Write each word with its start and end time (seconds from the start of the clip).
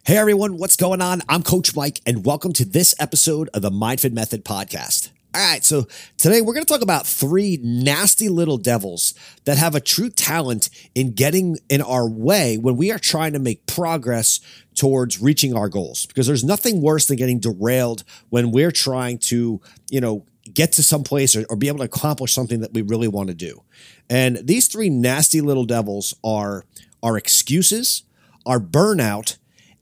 Hey 0.00 0.16
everyone, 0.16 0.56
what's 0.58 0.74
going 0.74 1.00
on? 1.00 1.22
I'm 1.28 1.44
Coach 1.44 1.76
Mike, 1.76 2.00
and 2.04 2.24
welcome 2.24 2.52
to 2.54 2.64
this 2.64 2.92
episode 2.98 3.48
of 3.54 3.62
the 3.62 3.70
MindFit 3.70 4.12
Method 4.12 4.44
podcast. 4.44 5.10
All 5.32 5.40
right, 5.40 5.64
so 5.64 5.86
today 6.16 6.40
we're 6.40 6.54
going 6.54 6.64
to 6.64 6.72
talk 6.72 6.82
about 6.82 7.06
three 7.06 7.60
nasty 7.62 8.28
little 8.28 8.58
devils 8.58 9.14
that 9.44 9.58
have 9.58 9.76
a 9.76 9.80
true 9.80 10.10
talent 10.10 10.70
in 10.96 11.12
getting 11.12 11.58
in 11.68 11.82
our 11.82 12.08
way 12.08 12.58
when 12.58 12.76
we 12.76 12.90
are 12.90 12.98
trying 12.98 13.32
to 13.34 13.38
make 13.38 13.64
progress 13.66 14.40
towards 14.74 15.22
reaching 15.22 15.54
our 15.54 15.68
goals. 15.68 16.06
Because 16.06 16.26
there's 16.26 16.42
nothing 16.42 16.82
worse 16.82 17.06
than 17.06 17.16
getting 17.16 17.38
derailed 17.38 18.02
when 18.30 18.50
we're 18.50 18.72
trying 18.72 19.18
to, 19.18 19.60
you 19.88 20.00
know, 20.00 20.26
get 20.52 20.72
to 20.72 20.82
some 20.82 21.04
place 21.04 21.36
or, 21.36 21.44
or 21.48 21.54
be 21.54 21.68
able 21.68 21.78
to 21.78 21.84
accomplish 21.84 22.34
something 22.34 22.60
that 22.60 22.72
we 22.74 22.82
really 22.82 23.08
want 23.08 23.28
to 23.28 23.34
do. 23.34 23.62
And 24.10 24.38
these 24.42 24.66
three 24.66 24.90
nasty 24.90 25.40
little 25.40 25.64
devils 25.64 26.12
are 26.24 26.64
our 27.04 27.16
excuses, 27.16 28.02
our 28.44 28.58
burnout, 28.58 29.36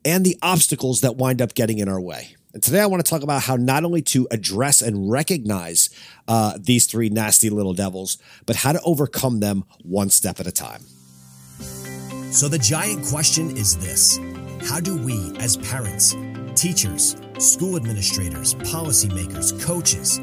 and 0.04 0.24
the 0.24 0.36
obstacles 0.42 1.00
that 1.00 1.16
wind 1.16 1.42
up 1.42 1.54
getting 1.54 1.78
in 1.78 1.88
our 1.88 2.00
way. 2.00 2.36
And 2.52 2.62
today 2.62 2.80
I 2.80 2.86
want 2.86 3.04
to 3.04 3.08
talk 3.08 3.22
about 3.22 3.42
how 3.42 3.56
not 3.56 3.84
only 3.84 4.02
to 4.02 4.26
address 4.30 4.82
and 4.82 5.10
recognize 5.10 5.88
uh, 6.26 6.58
these 6.58 6.86
three 6.86 7.08
nasty 7.08 7.48
little 7.48 7.74
devils, 7.74 8.18
but 8.44 8.56
how 8.56 8.72
to 8.72 8.80
overcome 8.82 9.40
them 9.40 9.64
one 9.84 10.10
step 10.10 10.40
at 10.40 10.46
a 10.46 10.52
time. 10.52 10.82
So, 12.32 12.48
the 12.48 12.58
giant 12.58 13.06
question 13.06 13.56
is 13.56 13.76
this 13.76 14.18
How 14.68 14.80
do 14.80 14.96
we, 14.96 15.32
as 15.38 15.56
parents, 15.56 16.16
teachers, 16.54 17.16
school 17.38 17.76
administrators, 17.76 18.54
policymakers, 18.54 19.60
coaches, 19.64 20.20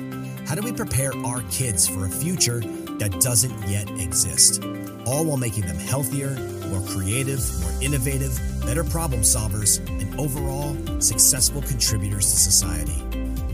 how 0.48 0.56
do 0.56 0.62
we 0.62 0.72
prepare 0.72 1.14
our 1.26 1.42
kids 1.52 1.88
for 1.88 2.06
a 2.06 2.10
future 2.10 2.62
that 3.00 3.20
doesn't 3.20 3.68
yet 3.68 3.90
exist? 4.00 4.62
All 5.08 5.24
while 5.24 5.38
making 5.38 5.66
them 5.66 5.78
healthier, 5.78 6.32
more 6.68 6.86
creative, 6.86 7.40
more 7.62 7.72
innovative, 7.82 8.38
better 8.66 8.84
problem 8.84 9.22
solvers, 9.22 9.80
and 10.02 10.20
overall 10.20 10.76
successful 11.00 11.62
contributors 11.62 12.30
to 12.30 12.36
society? 12.36 13.02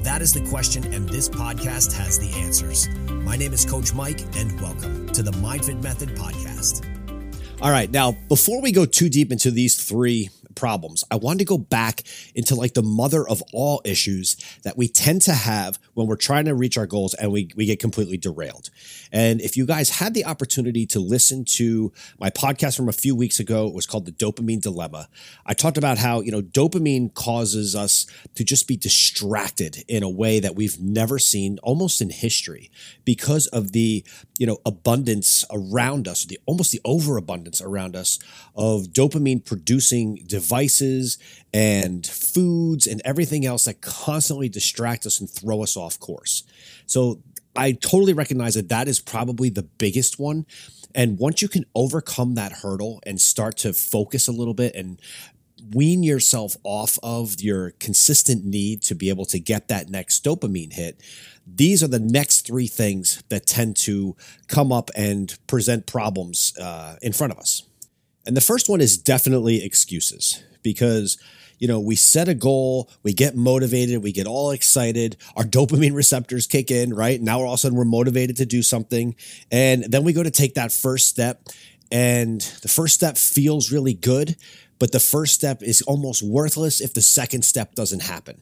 That 0.02 0.24
is 0.24 0.34
the 0.34 0.44
question, 0.50 0.92
and 0.92 1.08
this 1.08 1.30
podcast 1.30 1.94
has 1.94 2.18
the 2.18 2.36
answers. 2.40 2.90
My 3.08 3.38
name 3.38 3.54
is 3.54 3.66
Coach 3.66 3.94
Mike, 3.94 4.22
and 4.36 4.60
welcome 4.60 5.08
to 5.10 5.22
the 5.22 5.30
MindFit 5.30 5.84
Method 5.84 6.10
Podcast. 6.16 6.88
All 7.62 7.70
right, 7.70 7.92
now 7.92 8.14
before 8.30 8.60
we 8.60 8.72
go 8.72 8.88
too 8.88 9.08
deep 9.08 9.32
into 9.32 9.52
these 9.52 9.76
three 9.76 10.32
problems. 10.56 11.04
I 11.12 11.16
wanted 11.16 11.40
to 11.40 11.46
go 11.46 11.58
back 11.58 12.04
into 12.36 12.56
like 12.56 12.74
the 12.74 12.84
mother 12.84 13.28
of 13.28 13.42
all 13.54 13.82
issues 13.86 14.36
that 14.64 14.78
we 14.78 14.88
tend 14.88 15.22
to 15.24 15.34
have 15.34 15.80
when 15.94 16.08
we're 16.08 16.16
trying 16.16 16.46
to 16.46 16.56
reach 16.56 16.78
our 16.78 16.88
goals 16.88 17.14
and 17.14 17.32
we, 17.32 17.50
we 17.56 17.66
get 17.66 17.80
completely 17.80 18.18
derailed. 18.18 18.70
And 19.12 19.42
if 19.42 19.58
you 19.58 19.66
guys 19.66 19.90
had 19.90 20.14
the 20.14 20.26
opportunity 20.26 20.86
to 20.88 21.00
listen 21.00 21.46
to 21.46 21.92
my 22.20 22.30
podcast 22.30 22.78
from 22.78 22.90
a 22.90 22.94
few 22.94 23.16
weeks 23.16 23.40
ago, 23.40 23.68
it 23.68 23.74
was 23.74 23.86
called 23.86 24.06
The 24.06 24.12
Dopamine 24.12 24.62
Dilemma. 24.62 25.08
I 25.46 25.54
talked 25.54 25.78
about 25.78 25.98
how, 25.98 26.22
you 26.22 26.32
know, 26.32 26.42
dopamine 26.42 27.14
causes 27.14 27.76
us 27.76 28.06
to 28.36 28.44
just 28.44 28.68
be 28.68 28.78
distracted 28.78 29.84
in 29.88 30.04
a 30.04 30.10
way 30.10 30.40
that 30.40 30.56
we've 30.56 30.80
never 30.80 31.20
seen 31.20 31.60
almost 31.64 32.02
in 32.02 32.10
history 32.10 32.72
because 33.06 33.48
of 33.48 33.72
the, 33.72 34.04
you 34.38 34.48
know, 34.48 34.58
abundance 34.66 35.46
around 35.52 36.08
us, 36.08 36.26
the 36.26 36.40
almost 36.46 36.72
the 36.72 36.82
overabundance 36.86 37.62
around 37.62 37.96
us 37.96 38.20
of 38.56 38.88
dopamine 38.88 39.44
producing 39.44 40.16
devices 40.28 40.43
and 41.54 42.06
foods 42.06 42.88
and 42.88 43.02
everything 43.06 43.46
else 43.46 43.66
that 43.66 43.82
constantly 43.82 44.50
distract 44.50 45.06
us 45.06 45.20
and 45.20 45.30
throw 45.30 45.64
us 45.64 45.78
off 45.78 46.00
course. 46.00 46.44
So 46.86 47.22
I 47.56 47.74
totally 47.74 48.14
recognize 48.14 48.56
that 48.56 48.70
that 48.70 48.88
is 48.88 49.00
probably 49.00 49.50
the 49.50 49.64
biggest 49.64 50.20
one. 50.20 50.46
And 50.96 51.18
once 51.18 51.42
you 51.42 51.48
can 51.48 51.66
overcome 51.76 52.36
that 52.36 52.52
hurdle 52.52 53.00
and 53.06 53.20
start 53.20 53.58
to 53.58 53.74
focus 53.74 54.28
a 54.28 54.32
little 54.32 54.54
bit 54.54 54.76
and 54.76 55.00
wean 55.72 56.04
yourself 56.04 56.58
off 56.64 57.00
of 57.02 57.42
your 57.42 57.72
consistent 57.72 58.44
need 58.44 58.82
to 58.84 58.96
be 58.96 59.10
able 59.10 59.26
to 59.26 59.40
get 59.40 59.68
that 59.70 59.90
next 59.90 60.24
dopamine 60.24 60.74
hit, 60.74 61.00
these 61.48 61.84
are 61.84 61.88
the 61.88 62.00
next 62.00 62.46
three 62.46 62.68
things 62.68 63.24
that 63.30 63.46
tend 63.46 63.76
to 63.76 64.16
come 64.48 64.72
up 64.72 64.90
and 64.96 65.38
present 65.48 65.86
problems 65.86 66.58
uh, 66.60 66.96
in 67.02 67.14
front 67.14 67.34
of 67.34 67.40
us. 67.40 67.64
And 68.26 68.38
the 68.38 68.42
first 68.42 68.70
one 68.70 68.82
is 68.82 68.98
definitely 68.98 69.64
excuses 69.64 70.44
because 70.62 71.18
you 71.60 71.68
know, 71.70 71.80
we 71.80 71.96
set 71.96 72.28
a 72.28 72.34
goal, 72.34 72.90
we 73.04 73.14
get 73.14 73.38
motivated, 73.38 74.04
we 74.04 74.12
get 74.12 74.28
all 74.28 74.52
excited, 74.52 75.16
our 75.38 75.46
dopamine 75.46 75.94
receptors 75.94 76.46
kick 76.46 76.72
in, 76.72 76.94
right? 76.94 77.22
Now 77.22 77.40
all 77.40 77.54
of 77.54 77.54
a 77.54 77.58
sudden 77.58 77.78
we're 77.78 77.86
motivated 77.86 78.36
to 78.38 78.46
do 78.46 78.62
something. 78.62 79.16
And 79.50 79.86
then 79.86 80.04
we 80.04 80.12
go 80.12 80.24
to 80.24 80.30
take 80.30 80.56
that 80.56 80.74
first 80.74 81.08
step, 81.08 81.48
and 81.90 82.42
the 82.62 82.68
first 82.68 82.96
step 82.96 83.18
feels 83.18 83.72
really 83.72 83.94
good, 83.94 84.36
but 84.78 84.92
the 84.92 85.00
first 85.00 85.36
step 85.36 85.64
is 85.64 85.82
almost 85.84 86.22
worthless 86.22 86.82
if 86.82 86.94
the 86.94 87.02
second 87.02 87.44
step 87.44 87.76
doesn't 87.76 88.02
happen. 88.02 88.42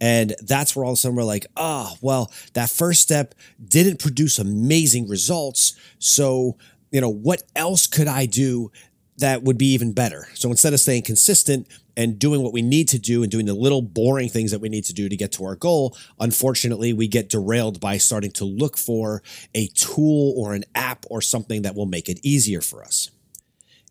And 0.00 0.34
that's 0.42 0.76
where 0.76 0.84
all 0.84 0.92
of 0.92 0.94
a 0.94 0.96
sudden 0.98 1.16
we're 1.16 1.24
like, 1.24 1.46
ah, 1.56 1.92
oh, 1.92 1.96
well, 2.02 2.32
that 2.52 2.70
first 2.70 3.00
step 3.00 3.34
didn't 3.66 3.98
produce 3.98 4.38
amazing 4.38 5.08
results. 5.08 5.74
So, 5.98 6.58
you 6.90 7.00
know, 7.00 7.08
what 7.08 7.44
else 7.56 7.86
could 7.86 8.08
I 8.08 8.26
do 8.26 8.70
that 9.18 9.42
would 9.42 9.58
be 9.58 9.72
even 9.72 9.92
better. 9.92 10.28
So 10.34 10.50
instead 10.50 10.72
of 10.72 10.80
staying 10.80 11.02
consistent 11.02 11.66
and 11.96 12.18
doing 12.18 12.42
what 12.42 12.52
we 12.52 12.62
need 12.62 12.88
to 12.88 12.98
do 12.98 13.22
and 13.22 13.30
doing 13.30 13.46
the 13.46 13.54
little 13.54 13.82
boring 13.82 14.28
things 14.28 14.52
that 14.52 14.60
we 14.60 14.68
need 14.68 14.84
to 14.84 14.94
do 14.94 15.08
to 15.08 15.16
get 15.16 15.32
to 15.32 15.44
our 15.44 15.56
goal, 15.56 15.96
unfortunately, 16.20 16.92
we 16.92 17.08
get 17.08 17.28
derailed 17.28 17.80
by 17.80 17.98
starting 17.98 18.30
to 18.32 18.44
look 18.44 18.78
for 18.78 19.22
a 19.54 19.66
tool 19.68 20.34
or 20.36 20.54
an 20.54 20.64
app 20.74 21.04
or 21.10 21.20
something 21.20 21.62
that 21.62 21.74
will 21.74 21.86
make 21.86 22.08
it 22.08 22.20
easier 22.22 22.60
for 22.60 22.82
us. 22.84 23.10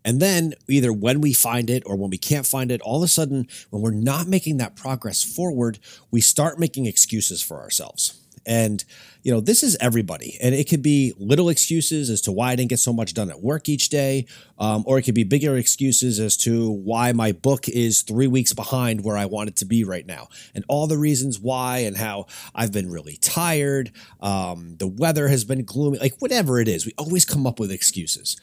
And 0.05 0.21
then 0.21 0.53
either 0.69 0.93
when 0.93 1.19
we 1.19 1.33
find 1.33 1.69
it 1.69 1.83
or 1.85 1.97
when 1.97 2.09
we 2.09 2.17
can't 2.17 2.45
find 2.45 2.71
it, 2.71 2.79
all 2.81 2.97
of 2.97 3.03
a 3.03 3.09
sudden, 3.09 3.47
when 3.71 3.81
we're 3.81 3.91
not 3.91 4.27
making 4.27 4.57
that 4.57 4.77
progress 4.77 5.21
forward, 5.21 5.79
we 6.11 6.21
start 6.21 6.59
making 6.59 6.85
excuses 6.85 7.41
for 7.41 7.59
ourselves. 7.59 8.21
And, 8.47 8.83
you 9.23 9.31
know, 9.31 9.41
this 9.41 9.61
is 9.61 9.77
everybody. 9.81 10.37
And 10.41 10.55
it 10.55 10.69
could 10.69 10.81
be 10.81 11.13
little 11.19 11.49
excuses 11.49 12.09
as 12.09 12.21
to 12.21 12.31
why 12.31 12.51
I 12.51 12.55
didn't 12.55 12.69
get 12.69 12.79
so 12.79 12.93
much 12.93 13.13
done 13.13 13.29
at 13.29 13.41
work 13.41 13.67
each 13.67 13.89
day, 13.89 14.25
um, 14.57 14.83
or 14.87 14.97
it 14.97 15.03
could 15.03 15.13
be 15.15 15.25
bigger 15.25 15.57
excuses 15.57 16.19
as 16.19 16.37
to 16.37 16.71
why 16.71 17.11
my 17.11 17.33
book 17.33 17.67
is 17.67 18.01
three 18.01 18.27
weeks 18.27 18.53
behind 18.53 19.03
where 19.03 19.17
I 19.17 19.25
want 19.25 19.49
it 19.49 19.57
to 19.57 19.65
be 19.65 19.83
right 19.83 20.05
now, 20.05 20.29
and 20.55 20.63
all 20.69 20.87
the 20.87 20.97
reasons 20.97 21.39
why, 21.39 21.79
and 21.79 21.97
how 21.97 22.27
I've 22.55 22.71
been 22.71 22.89
really 22.89 23.17
tired. 23.17 23.91
Um, 24.21 24.77
the 24.77 24.87
weather 24.87 25.27
has 25.27 25.43
been 25.43 25.65
gloomy, 25.65 25.99
like 25.99 26.15
whatever 26.19 26.59
it 26.61 26.69
is. 26.69 26.85
We 26.85 26.93
always 26.97 27.25
come 27.25 27.45
up 27.45 27.59
with 27.59 27.71
excuses. 27.71 28.37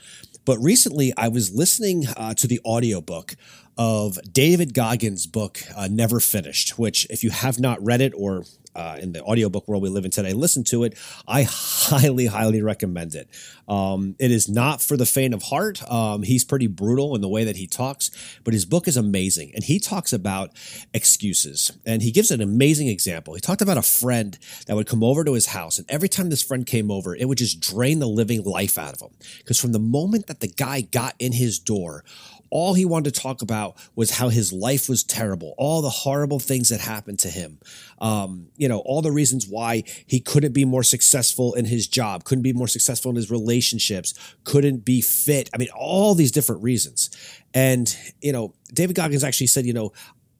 But 0.44 0.58
recently, 0.58 1.14
I 1.16 1.28
was 1.28 1.54
listening 1.54 2.06
uh, 2.06 2.34
to 2.34 2.46
the 2.46 2.60
audiobook 2.66 3.34
of 3.78 4.18
David 4.30 4.74
Goggins' 4.74 5.26
book, 5.26 5.60
uh, 5.74 5.88
Never 5.90 6.20
Finished, 6.20 6.78
which, 6.78 7.06
if 7.08 7.24
you 7.24 7.30
have 7.30 7.58
not 7.58 7.82
read 7.82 8.02
it 8.02 8.12
or 8.14 8.44
uh, 8.74 8.98
in 9.00 9.12
the 9.12 9.22
audiobook 9.22 9.66
world 9.68 9.82
we 9.82 9.88
live 9.88 10.04
in 10.04 10.10
today, 10.10 10.32
listen 10.32 10.64
to 10.64 10.84
it. 10.84 10.98
I 11.26 11.42
highly, 11.48 12.26
highly 12.26 12.62
recommend 12.62 13.14
it. 13.14 13.28
Um, 13.68 14.16
it 14.18 14.30
is 14.30 14.48
not 14.48 14.82
for 14.82 14.96
the 14.96 15.06
faint 15.06 15.34
of 15.34 15.44
heart. 15.44 15.82
Um, 15.90 16.22
he's 16.22 16.44
pretty 16.44 16.66
brutal 16.66 17.14
in 17.14 17.20
the 17.20 17.28
way 17.28 17.44
that 17.44 17.56
he 17.56 17.66
talks, 17.66 18.10
but 18.44 18.54
his 18.54 18.64
book 18.64 18.88
is 18.88 18.96
amazing. 18.96 19.52
And 19.54 19.64
he 19.64 19.78
talks 19.78 20.12
about 20.12 20.50
excuses. 20.92 21.72
And 21.86 22.02
he 22.02 22.10
gives 22.10 22.30
an 22.30 22.40
amazing 22.40 22.88
example. 22.88 23.34
He 23.34 23.40
talked 23.40 23.62
about 23.62 23.78
a 23.78 23.82
friend 23.82 24.38
that 24.66 24.76
would 24.76 24.86
come 24.86 25.02
over 25.02 25.24
to 25.24 25.32
his 25.32 25.46
house. 25.46 25.78
And 25.78 25.90
every 25.90 26.08
time 26.08 26.30
this 26.30 26.42
friend 26.42 26.66
came 26.66 26.90
over, 26.90 27.14
it 27.14 27.26
would 27.26 27.38
just 27.38 27.60
drain 27.60 27.98
the 27.98 28.08
living 28.08 28.42
life 28.44 28.78
out 28.78 28.94
of 28.94 29.00
him. 29.00 29.16
Because 29.38 29.60
from 29.60 29.72
the 29.72 29.78
moment 29.78 30.26
that 30.26 30.40
the 30.40 30.48
guy 30.48 30.80
got 30.82 31.14
in 31.18 31.32
his 31.32 31.58
door, 31.58 32.04
all 32.50 32.74
he 32.74 32.84
wanted 32.84 33.12
to 33.12 33.20
talk 33.20 33.42
about 33.42 33.76
was 33.96 34.12
how 34.12 34.28
his 34.28 34.52
life 34.52 34.88
was 34.88 35.02
terrible, 35.02 35.54
all 35.58 35.82
the 35.82 35.90
horrible 35.90 36.38
things 36.38 36.68
that 36.68 36.80
happened 36.80 37.18
to 37.18 37.28
him. 37.28 37.58
Um, 37.98 38.46
you 38.64 38.68
know, 38.68 38.78
all 38.86 39.02
the 39.02 39.12
reasons 39.12 39.46
why 39.46 39.82
he 40.06 40.20
couldn't 40.20 40.52
be 40.52 40.64
more 40.64 40.82
successful 40.82 41.52
in 41.52 41.66
his 41.66 41.86
job, 41.86 42.24
couldn't 42.24 42.40
be 42.40 42.54
more 42.54 42.66
successful 42.66 43.10
in 43.10 43.16
his 43.16 43.30
relationships, 43.30 44.14
couldn't 44.44 44.86
be 44.86 45.02
fit. 45.02 45.50
I 45.52 45.58
mean, 45.58 45.68
all 45.78 46.14
these 46.14 46.32
different 46.32 46.62
reasons. 46.62 47.10
And, 47.52 47.94
you 48.22 48.32
know, 48.32 48.54
David 48.72 48.96
Goggins 48.96 49.22
actually 49.22 49.48
said, 49.48 49.66
you 49.66 49.74
know, 49.74 49.92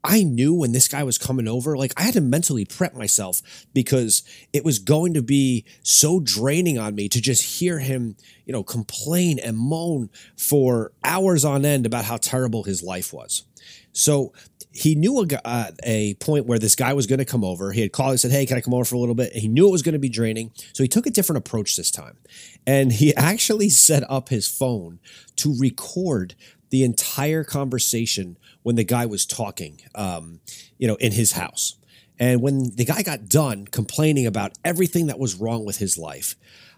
I 0.05 0.23
knew 0.23 0.53
when 0.53 0.73
this 0.73 0.87
guy 0.87 1.03
was 1.03 1.17
coming 1.17 1.49
over, 1.49 1.79
like 1.79 1.95
I 1.97 2.03
had 2.03 2.15
to 2.15 2.21
mentally 2.21 2.67
prep 2.67 2.95
myself 2.95 3.41
because 3.73 4.23
it 4.53 4.63
was 4.63 4.79
going 4.79 5.15
to 5.15 5.23
be 5.23 5.65
so 5.83 6.21
draining 6.21 6.79
on 6.79 6.95
me 6.95 7.09
to 7.09 7.23
just 7.23 7.59
hear 7.59 7.79
him, 7.79 8.17
you 8.45 8.53
know, 8.53 8.63
complain 8.63 9.39
and 9.39 9.57
moan 9.57 10.11
for 10.37 10.93
hours 11.03 11.43
on 11.43 11.65
end 11.65 11.87
about 11.87 12.05
how 12.05 12.19
terrible 12.19 12.65
his 12.65 12.83
life 12.83 13.15
was. 13.15 13.45
So 13.93 14.35
he 14.73 14.95
knew 14.95 15.21
a, 15.21 15.27
uh, 15.47 15.71
a 15.85 16.15
point 16.15 16.47
where 16.47 16.59
this 16.59 16.77
guy 16.77 16.93
was 16.93 17.07
going 17.07 17.21
to 17.21 17.25
come 17.25 17.45
over. 17.45 17.73
He 17.73 17.81
had 17.81 17.93
called 17.93 18.11
and 18.11 18.21
said, 18.21 18.33
Hey, 18.33 18.45
can 18.45 18.59
I 18.59 18.61
come 18.61 18.75
over 18.75 18.85
for 18.85 18.97
a 18.97 18.99
little 18.99 19.15
bit? 19.15 19.33
He 19.33 19.49
knew 19.49 19.69
it 19.69 19.73
was 19.73 19.83
going 19.83 19.95
to 19.95 19.99
be 19.99 20.11
draining. 20.11 20.51
So 20.75 20.83
he 20.83 20.89
took 20.89 21.07
a 21.07 21.11
different 21.11 21.39
approach 21.39 21.77
this 21.77 21.91
time. 21.91 22.19
And 22.67 22.93
he 22.93 23.15
actually 23.17 23.71
set 23.71 24.03
up 24.11 24.29
his 24.29 24.47
phone 24.47 24.99
to 25.37 25.57
record 25.59 26.35
the 26.71 26.85
entire 26.85 27.45
conversation 27.45 28.37
when 28.65 28.77
the 28.77 28.85
guy 28.85 29.07
was 29.07 29.25
talking, 29.27 29.79
um, 29.95 30.41
you 30.79 30.89
know, 30.89 30.97
in 30.97 31.13
his 31.13 31.33
house. 31.33 31.77
And 32.19 32.41
when 32.41 32.75
the 32.75 32.85
guy 32.85 33.03
got 33.03 33.29
done 33.29 33.67
complaining 33.67 34.27
about 34.27 34.53
everything 34.65 35.07
that 35.07 35.19
was 35.19 35.35
wrong 35.35 35.65
with 35.65 35.77
his 35.77 35.97
life, 35.99 36.35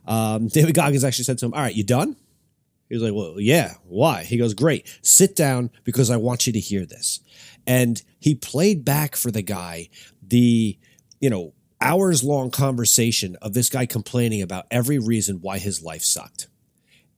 um, 0.07 0.49
David 0.53 0.75
Goggins 0.75 1.05
actually 1.05 1.25
said 1.25 1.39
to 1.39 1.47
him, 1.47 1.55
All 1.55 1.61
right, 1.61 1.75
you 1.75 1.85
done? 1.85 2.17
He 2.89 2.97
was 2.97 3.03
like, 3.03 3.15
Well, 3.15 3.41
yeah, 3.41 3.75
why? 3.85 4.25
He 4.25 4.37
goes, 4.37 4.53
Great, 4.53 4.99
sit 5.01 5.37
down 5.37 5.71
because 5.85 6.11
I 6.11 6.17
want 6.17 6.47
you 6.47 6.53
to 6.53 6.61
hear 6.61 6.85
this. 6.85 7.21
And 7.67 8.03
he 8.19 8.35
played 8.35 8.85
back 8.85 9.15
for 9.15 9.31
the 9.31 9.43
guy 9.43 9.89
the, 10.27 10.77
you 11.21 11.31
know, 11.31 11.53
hours 11.81 12.25
long 12.25 12.51
conversation 12.51 13.37
of 13.41 13.55
this 13.55 13.69
guy 13.69 13.87
complaining 13.87 14.43
about 14.43 14.67
every 14.73 14.99
reason 14.99 15.41
why 15.41 15.59
his 15.59 15.83
life 15.83 16.03
sucked. 16.03 16.49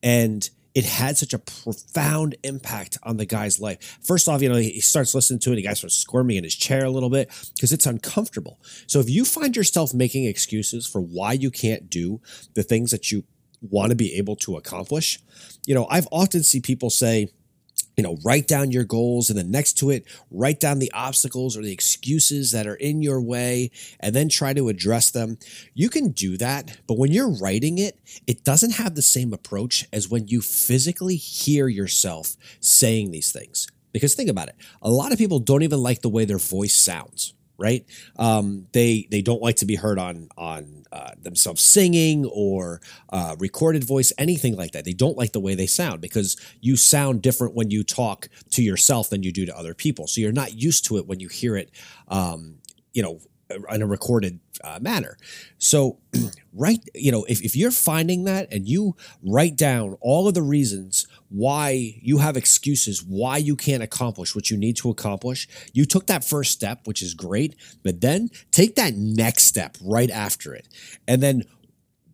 And 0.03 0.49
it 0.78 0.84
had 0.84 1.19
such 1.19 1.34
a 1.34 1.40
profound 1.40 2.36
impact 2.44 2.98
on 3.02 3.16
the 3.16 3.26
guy's 3.26 3.58
life. 3.58 3.98
First 4.00 4.28
off, 4.28 4.40
you 4.40 4.48
know, 4.48 4.54
he 4.54 4.80
starts 4.80 5.12
listening 5.12 5.40
to 5.40 5.50
it. 5.50 5.56
The 5.56 5.62
guy 5.62 5.72
starts 5.72 5.96
squirming 5.96 6.36
in 6.36 6.44
his 6.44 6.54
chair 6.54 6.84
a 6.84 6.90
little 6.90 7.10
bit 7.10 7.32
because 7.56 7.72
it's 7.72 7.84
uncomfortable. 7.84 8.60
So 8.86 9.00
if 9.00 9.10
you 9.10 9.25
find 9.25 9.56
yourself 9.56 9.92
making 9.92 10.26
excuses 10.26 10.86
for 10.86 11.00
why 11.00 11.32
you 11.32 11.50
can't 11.50 11.90
do 11.90 12.20
the 12.54 12.62
things 12.62 12.92
that 12.92 13.10
you 13.10 13.25
want 13.60 13.90
to 13.90 13.96
be 13.96 14.14
able 14.14 14.36
to 14.36 14.56
accomplish, 14.56 15.19
you 15.66 15.75
know, 15.75 15.88
I've 15.90 16.06
often 16.12 16.44
see 16.44 16.60
people 16.60 16.90
say, 16.90 17.28
you 17.99 18.05
know, 18.05 18.17
write 18.25 18.47
down 18.47 18.71
your 18.71 18.85
goals 18.85 19.29
and 19.29 19.37
then 19.37 19.50
next 19.50 19.73
to 19.75 19.91
it, 19.91 20.06
write 20.31 20.61
down 20.61 20.79
the 20.79 20.93
obstacles 20.93 21.56
or 21.56 21.62
the 21.62 21.73
excuses 21.73 22.53
that 22.53 22.65
are 22.65 22.77
in 22.77 23.03
your 23.03 23.21
way 23.21 23.73
and 23.99 24.15
then 24.15 24.29
try 24.29 24.55
to 24.55 24.69
address 24.69 25.11
them. 25.11 25.37
You 25.75 25.91
can 25.91 26.12
do 26.12 26.37
that, 26.37 26.79
but 26.87 26.97
when 26.97 27.11
you're 27.11 27.29
writing 27.29 27.77
it, 27.77 27.99
it 28.29 28.45
doesn't 28.45 28.75
have 28.75 28.95
the 28.95 29.03
same 29.03 29.33
approach 29.33 29.85
as 29.93 30.09
when 30.09 30.29
you 30.29 30.41
physically 30.41 31.17
hear 31.17 31.67
yourself 31.67 32.37
saying 32.61 33.11
these 33.11 33.33
things. 33.33 33.67
Because 33.93 34.15
think 34.15 34.31
about 34.31 34.49
it, 34.49 34.55
a 34.81 34.91
lot 34.91 35.11
of 35.11 35.19
people 35.19 35.41
don't 35.41 35.65
even 35.65 35.83
like 35.83 36.00
the 36.00 36.09
way 36.09 36.25
their 36.25 36.39
voice 36.39 36.79
sounds 36.79 37.35
right? 37.58 37.84
Um, 38.16 38.69
they 38.72 39.08
they 39.10 39.20
don't 39.20 39.43
like 39.43 39.56
to 39.56 39.66
be 39.66 39.75
heard 39.75 39.99
on 39.99 40.28
on 40.38 40.84
uh, 40.93 41.10
themselves 41.20 41.62
singing 41.62 42.25
or 42.26 42.81
uh, 43.10 43.37
recorded 43.38 43.84
voice, 43.84 44.12
anything 44.16 44.56
like 44.56 44.72
that. 44.72 44.84
They 44.84 44.93
don't 44.93 45.19
like 45.19 45.32
the 45.32 45.40
way 45.40 45.55
they 45.55 45.66
sound 45.66 46.00
because 46.00 46.37
you 46.60 46.76
sound 46.76 47.20
different 47.20 47.55
when 47.55 47.70
you 47.70 47.82
talk 47.82 48.28
to 48.52 48.62
yourself 48.62 49.10
than 49.10 49.22
you 49.22 49.32
do 49.32 49.44
to 49.44 49.56
other 49.56 49.75
people. 49.75 50.06
So 50.06 50.20
you're 50.20 50.32
not 50.32 50.55
used 50.55 50.84
to 50.87 50.96
it 50.96 51.06
when 51.06 51.20
you 51.20 51.28
hear 51.28 51.56
it, 51.56 51.70
um, 52.08 52.58
you 52.93 53.02
know, 53.02 53.20
in 53.70 53.82
a 53.82 53.87
recorded 53.87 54.40
uh, 54.62 54.78
manner. 54.81 55.16
So, 55.58 55.99
right, 56.52 56.81
you 56.94 57.12
know, 57.12 57.25
if, 57.25 57.43
if 57.43 57.56
you're 57.56 57.70
finding 57.70 58.25
that 58.25 58.52
and 58.52 58.69
you 58.69 58.96
write 59.22 59.56
down 59.56 59.96
all 60.00 60.28
of 60.28 60.34
the 60.34 60.43
reasons 60.43 61.06
why 61.28 61.98
you 62.00 62.19
have 62.19 62.36
excuses, 62.36 63.02
why 63.02 63.36
you 63.36 63.54
can't 63.54 63.82
accomplish 63.82 64.34
what 64.34 64.50
you 64.50 64.56
need 64.56 64.76
to 64.76 64.90
accomplish, 64.90 65.48
you 65.72 65.84
took 65.84 66.06
that 66.06 66.25
first 66.25 66.52
step, 66.52 66.86
which 66.86 67.02
is 67.02 67.14
great, 67.14 67.54
but 67.82 68.00
then 68.00 68.30
take 68.50 68.76
that 68.76 68.94
next 68.94 69.44
step 69.44 69.76
right 69.82 70.10
after 70.10 70.54
it. 70.54 70.69
And 71.06 71.22
then 71.22 71.44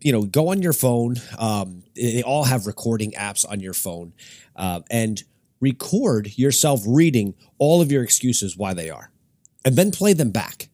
you 0.05 0.13
know, 0.13 0.23
go 0.23 0.49
on 0.49 0.63
your 0.63 0.75
phone. 0.75 1.17
Um, 1.39 1.83
they 1.97 2.23
all 2.23 2.45
have 2.45 2.67
recording 2.67 3.13
apps 3.13 3.51
on 3.51 3.59
your 3.61 3.73
phone, 3.73 4.13
uh, 4.55 4.83
and 4.91 5.25
record 5.61 6.37
yourself 6.39 6.83
reading 6.87 7.35
all 7.59 7.81
of 7.81 7.91
your 7.91 8.05
excuses 8.05 8.55
why 8.57 8.75
they 8.75 8.91
are, 8.91 9.11
and 9.65 9.77
then 9.77 9.91
play 9.91 10.13
them 10.13 10.31
back. 10.31 10.69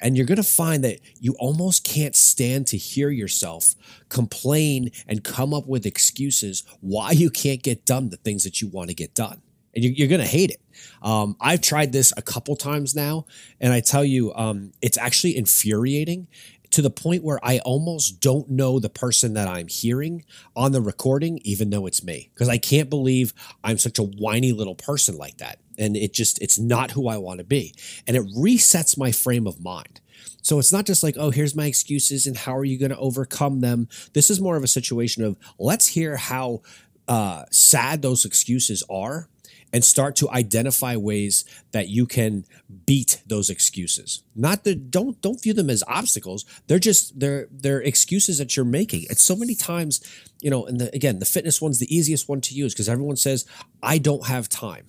And 0.00 0.16
you're 0.16 0.26
going 0.26 0.36
to 0.36 0.42
find 0.42 0.84
that 0.84 1.00
you 1.20 1.34
almost 1.38 1.84
can't 1.84 2.14
stand 2.14 2.66
to 2.68 2.76
hear 2.76 3.10
yourself 3.10 3.74
complain 4.08 4.90
and 5.08 5.24
come 5.24 5.54
up 5.54 5.66
with 5.66 5.86
excuses 5.86 6.64
why 6.80 7.12
you 7.12 7.30
can't 7.30 7.62
get 7.62 7.86
done 7.86 8.10
the 8.10 8.16
things 8.18 8.44
that 8.44 8.60
you 8.60 8.68
want 8.68 8.90
to 8.90 8.94
get 8.94 9.14
done. 9.14 9.42
And 9.74 9.84
you're, 9.84 10.08
going 10.08 10.22
to 10.22 10.26
hate 10.26 10.50
it. 10.50 10.62
Um, 11.02 11.36
I've 11.38 11.60
tried 11.60 11.92
this 11.92 12.10
a 12.16 12.22
couple 12.22 12.56
times 12.56 12.94
now, 12.94 13.26
and 13.60 13.74
I 13.74 13.80
tell 13.80 14.06
you, 14.06 14.32
um, 14.34 14.72
it's 14.80 14.96
actually 14.96 15.36
infuriating 15.36 16.28
to 16.70 16.82
the 16.82 16.90
point 16.90 17.22
where 17.22 17.38
I 17.42 17.58
almost 17.58 18.20
don't 18.20 18.50
know 18.50 18.78
the 18.78 18.88
person 18.88 19.34
that 19.34 19.48
I'm 19.48 19.68
hearing 19.68 20.24
on 20.54 20.72
the 20.72 20.80
recording, 20.80 21.40
even 21.44 21.70
though 21.70 21.86
it's 21.86 22.02
me, 22.02 22.30
because 22.34 22.48
I 22.48 22.58
can't 22.58 22.90
believe 22.90 23.34
I'm 23.62 23.78
such 23.78 23.98
a 23.98 24.02
whiny 24.02 24.52
little 24.52 24.74
person 24.74 25.16
like 25.16 25.38
that. 25.38 25.58
And 25.78 25.96
it 25.96 26.12
just, 26.12 26.40
it's 26.42 26.58
not 26.58 26.92
who 26.92 27.08
I 27.08 27.16
want 27.18 27.38
to 27.38 27.44
be. 27.44 27.74
And 28.06 28.16
it 28.16 28.26
resets 28.36 28.98
my 28.98 29.12
frame 29.12 29.46
of 29.46 29.62
mind. 29.62 30.00
So 30.42 30.58
it's 30.58 30.72
not 30.72 30.86
just 30.86 31.02
like, 31.02 31.16
oh, 31.18 31.30
here's 31.30 31.56
my 31.56 31.66
excuses 31.66 32.26
and 32.26 32.36
how 32.36 32.56
are 32.56 32.64
you 32.64 32.78
going 32.78 32.92
to 32.92 32.98
overcome 32.98 33.60
them? 33.60 33.88
This 34.12 34.30
is 34.30 34.40
more 34.40 34.56
of 34.56 34.62
a 34.62 34.68
situation 34.68 35.24
of 35.24 35.36
let's 35.58 35.88
hear 35.88 36.16
how 36.16 36.62
uh, 37.08 37.44
sad 37.50 38.02
those 38.02 38.24
excuses 38.24 38.82
are 38.88 39.28
and 39.72 39.84
start 39.84 40.16
to 40.16 40.30
identify 40.30 40.96
ways 40.96 41.44
that 41.72 41.88
you 41.88 42.06
can 42.06 42.44
beat 42.86 43.22
those 43.26 43.50
excuses. 43.50 44.22
Not 44.34 44.64
that 44.64 44.90
don't 44.90 45.20
don't 45.20 45.42
view 45.42 45.52
them 45.52 45.68
as 45.68 45.82
obstacles. 45.88 46.44
They're 46.66 46.78
just 46.78 47.18
they're 47.18 47.48
they're 47.50 47.82
excuses 47.82 48.38
that 48.38 48.56
you're 48.56 48.64
making. 48.64 49.06
It's 49.10 49.22
so 49.22 49.36
many 49.36 49.54
times, 49.54 50.00
you 50.40 50.50
know, 50.50 50.64
and 50.64 50.80
the, 50.80 50.94
again, 50.94 51.18
the 51.18 51.24
fitness 51.26 51.60
one's 51.60 51.78
the 51.78 51.94
easiest 51.94 52.28
one 52.28 52.40
to 52.42 52.54
use 52.54 52.72
because 52.72 52.88
everyone 52.88 53.16
says, 53.16 53.44
I 53.82 53.98
don't 53.98 54.26
have 54.26 54.48
time 54.48 54.86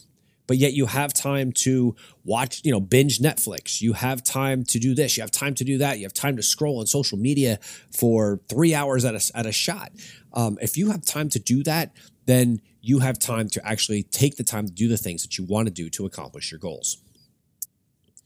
but 0.47 0.57
yet 0.57 0.73
you 0.73 0.85
have 0.85 1.13
time 1.13 1.51
to 1.51 1.95
watch, 2.23 2.61
you 2.63 2.71
know, 2.71 2.79
binge 2.79 3.19
Netflix. 3.19 3.81
You 3.81 3.94
have 3.94 4.23
time 4.23 4.63
to 4.65 4.79
do 4.79 4.95
this. 4.95 5.17
You 5.17 5.21
have 5.21 5.31
time 5.31 5.53
to 5.55 5.63
do 5.63 5.77
that. 5.77 5.99
You 5.99 6.05
have 6.05 6.13
time 6.13 6.38
to 6.38 6.44
scroll 6.44 6.79
on 6.79 6.88
social 6.88 7.17
media 7.17 7.59
for 7.91 8.39
three 8.49 8.73
hours 8.73 9.05
at 9.05 9.13
a, 9.13 9.38
at 9.38 9.45
a 9.45 9.51
shot. 9.51 9.91
Um, 10.33 10.57
if 10.61 10.77
you 10.77 10.91
have 10.91 11.05
time 11.05 11.29
to 11.29 11.39
do 11.39 11.63
that, 11.63 11.91
then 12.25 12.61
you 12.81 12.99
have 12.99 13.19
time 13.19 13.49
to 13.49 13.67
actually 13.67 14.03
take 14.03 14.38
the 14.38 14.44
time 14.44 14.65
to 14.65 14.71
do 14.71 14.88
the 14.88 14.97
things 14.97 15.21
that 15.21 15.38
you 15.38 15.44
want 15.44 15.67
to 15.67 15.73
do 15.73 15.89
to 15.89 16.05
accomplish 16.05 16.51
your 16.51 16.59
goals. 16.59 16.97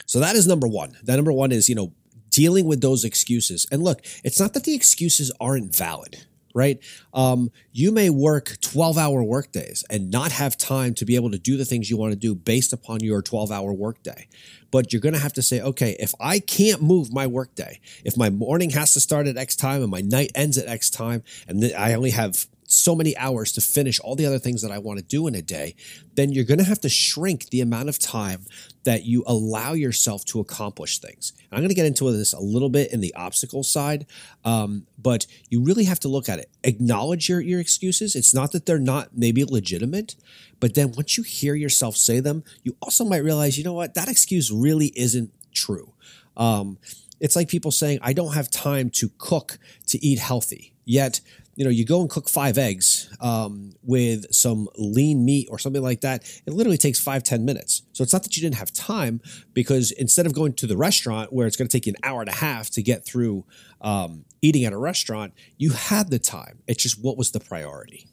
So 0.05 0.19
that 0.19 0.35
is 0.35 0.47
number 0.47 0.67
one. 0.67 0.97
That 1.03 1.15
number 1.15 1.31
one 1.31 1.51
is, 1.51 1.69
you 1.69 1.75
know, 1.75 1.93
dealing 2.29 2.65
with 2.65 2.81
those 2.81 3.03
excuses. 3.03 3.65
And 3.71 3.83
look, 3.83 4.01
it's 4.23 4.39
not 4.39 4.53
that 4.53 4.63
the 4.63 4.75
excuses 4.75 5.31
aren't 5.39 5.75
valid 5.75 6.25
right? 6.53 6.79
Um, 7.13 7.51
you 7.71 7.91
may 7.91 8.09
work 8.09 8.57
12 8.61 8.97
hour 8.97 9.23
workdays 9.23 9.83
and 9.89 10.11
not 10.11 10.31
have 10.31 10.57
time 10.57 10.93
to 10.95 11.05
be 11.05 11.15
able 11.15 11.31
to 11.31 11.39
do 11.39 11.57
the 11.57 11.65
things 11.65 11.89
you 11.89 11.97
want 11.97 12.13
to 12.13 12.19
do 12.19 12.35
based 12.35 12.73
upon 12.73 13.01
your 13.01 13.21
12 13.21 13.51
hour 13.51 13.73
workday. 13.73 14.27
But 14.71 14.93
you're 14.93 15.01
going 15.01 15.13
to 15.13 15.19
have 15.19 15.33
to 15.33 15.41
say, 15.41 15.61
okay, 15.61 15.95
if 15.99 16.13
I 16.19 16.39
can't 16.39 16.81
move 16.81 17.11
my 17.11 17.27
workday, 17.27 17.79
if 18.05 18.15
my 18.15 18.29
morning 18.29 18.69
has 18.71 18.93
to 18.93 18.99
start 18.99 19.27
at 19.27 19.37
X 19.37 19.55
time 19.55 19.81
and 19.81 19.91
my 19.91 20.01
night 20.01 20.31
ends 20.33 20.57
at 20.57 20.67
X 20.67 20.89
time, 20.89 21.23
and 21.47 21.63
I 21.77 21.93
only 21.93 22.11
have 22.11 22.47
so 22.71 22.95
many 22.95 23.15
hours 23.17 23.51
to 23.53 23.61
finish 23.61 23.99
all 23.99 24.15
the 24.15 24.25
other 24.25 24.39
things 24.39 24.61
that 24.61 24.71
I 24.71 24.77
want 24.77 24.99
to 24.99 25.05
do 25.05 25.27
in 25.27 25.35
a 25.35 25.41
day, 25.41 25.75
then 26.15 26.31
you're 26.31 26.45
going 26.45 26.59
to 26.59 26.63
have 26.63 26.81
to 26.81 26.89
shrink 26.89 27.49
the 27.49 27.61
amount 27.61 27.89
of 27.89 27.99
time 27.99 28.45
that 28.83 29.05
you 29.05 29.23
allow 29.27 29.73
yourself 29.73 30.25
to 30.25 30.39
accomplish 30.39 30.99
things. 30.99 31.33
And 31.35 31.57
I'm 31.57 31.61
going 31.61 31.69
to 31.69 31.75
get 31.75 31.85
into 31.85 32.11
this 32.11 32.33
a 32.33 32.39
little 32.39 32.69
bit 32.69 32.91
in 32.91 33.01
the 33.01 33.13
obstacle 33.15 33.63
side, 33.63 34.05
um, 34.43 34.87
but 34.97 35.27
you 35.49 35.63
really 35.63 35.83
have 35.83 35.99
to 36.01 36.07
look 36.07 36.29
at 36.29 36.39
it. 36.39 36.49
Acknowledge 36.63 37.29
your, 37.29 37.41
your 37.41 37.59
excuses. 37.59 38.15
It's 38.15 38.33
not 38.33 38.51
that 38.53 38.65
they're 38.65 38.79
not 38.79 39.09
maybe 39.15 39.43
legitimate, 39.43 40.15
but 40.59 40.75
then 40.75 40.93
once 40.93 41.17
you 41.17 41.23
hear 41.23 41.55
yourself 41.55 41.95
say 41.95 42.19
them, 42.19 42.43
you 42.63 42.75
also 42.81 43.05
might 43.05 43.23
realize, 43.23 43.57
you 43.57 43.63
know 43.63 43.73
what, 43.73 43.93
that 43.95 44.07
excuse 44.07 44.51
really 44.51 44.91
isn't 44.95 45.31
true. 45.53 45.93
Um, 46.37 46.77
it's 47.19 47.35
like 47.35 47.49
people 47.49 47.71
saying, 47.71 47.99
I 48.01 48.13
don't 48.13 48.33
have 48.33 48.49
time 48.49 48.89
to 48.91 49.11
cook 49.17 49.59
to 49.87 50.03
eat 50.03 50.17
healthy. 50.17 50.73
Yet 50.85 51.21
you 51.55 51.63
know, 51.63 51.69
you 51.69 51.85
go 51.85 52.01
and 52.01 52.09
cook 52.09 52.29
five 52.29 52.57
eggs 52.57 53.13
um, 53.19 53.73
with 53.83 54.33
some 54.33 54.67
lean 54.75 55.25
meat 55.25 55.47
or 55.51 55.59
something 55.59 55.81
like 55.81 56.01
that. 56.01 56.23
It 56.45 56.53
literally 56.53 56.77
takes 56.77 56.99
five 56.99 57.23
ten 57.23 57.45
minutes. 57.45 57.83
So 57.93 58.03
it's 58.03 58.13
not 58.13 58.23
that 58.23 58.35
you 58.37 58.41
didn't 58.41 58.55
have 58.55 58.71
time 58.71 59.21
because 59.53 59.91
instead 59.91 60.25
of 60.25 60.33
going 60.33 60.53
to 60.53 60.67
the 60.67 60.77
restaurant 60.77 61.33
where 61.33 61.47
it's 61.47 61.57
going 61.57 61.67
to 61.67 61.71
take 61.71 61.85
you 61.85 61.93
an 61.93 62.09
hour 62.09 62.21
and 62.21 62.29
a 62.29 62.35
half 62.35 62.69
to 62.71 62.81
get 62.81 63.05
through 63.05 63.45
um, 63.81 64.25
eating 64.41 64.65
at 64.65 64.73
a 64.73 64.77
restaurant, 64.77 65.33
you 65.57 65.71
had 65.71 66.09
the 66.09 66.19
time. 66.19 66.59
It's 66.67 66.81
just 66.81 67.03
what 67.03 67.17
was 67.17 67.31
the 67.31 67.39
priority. 67.39 68.07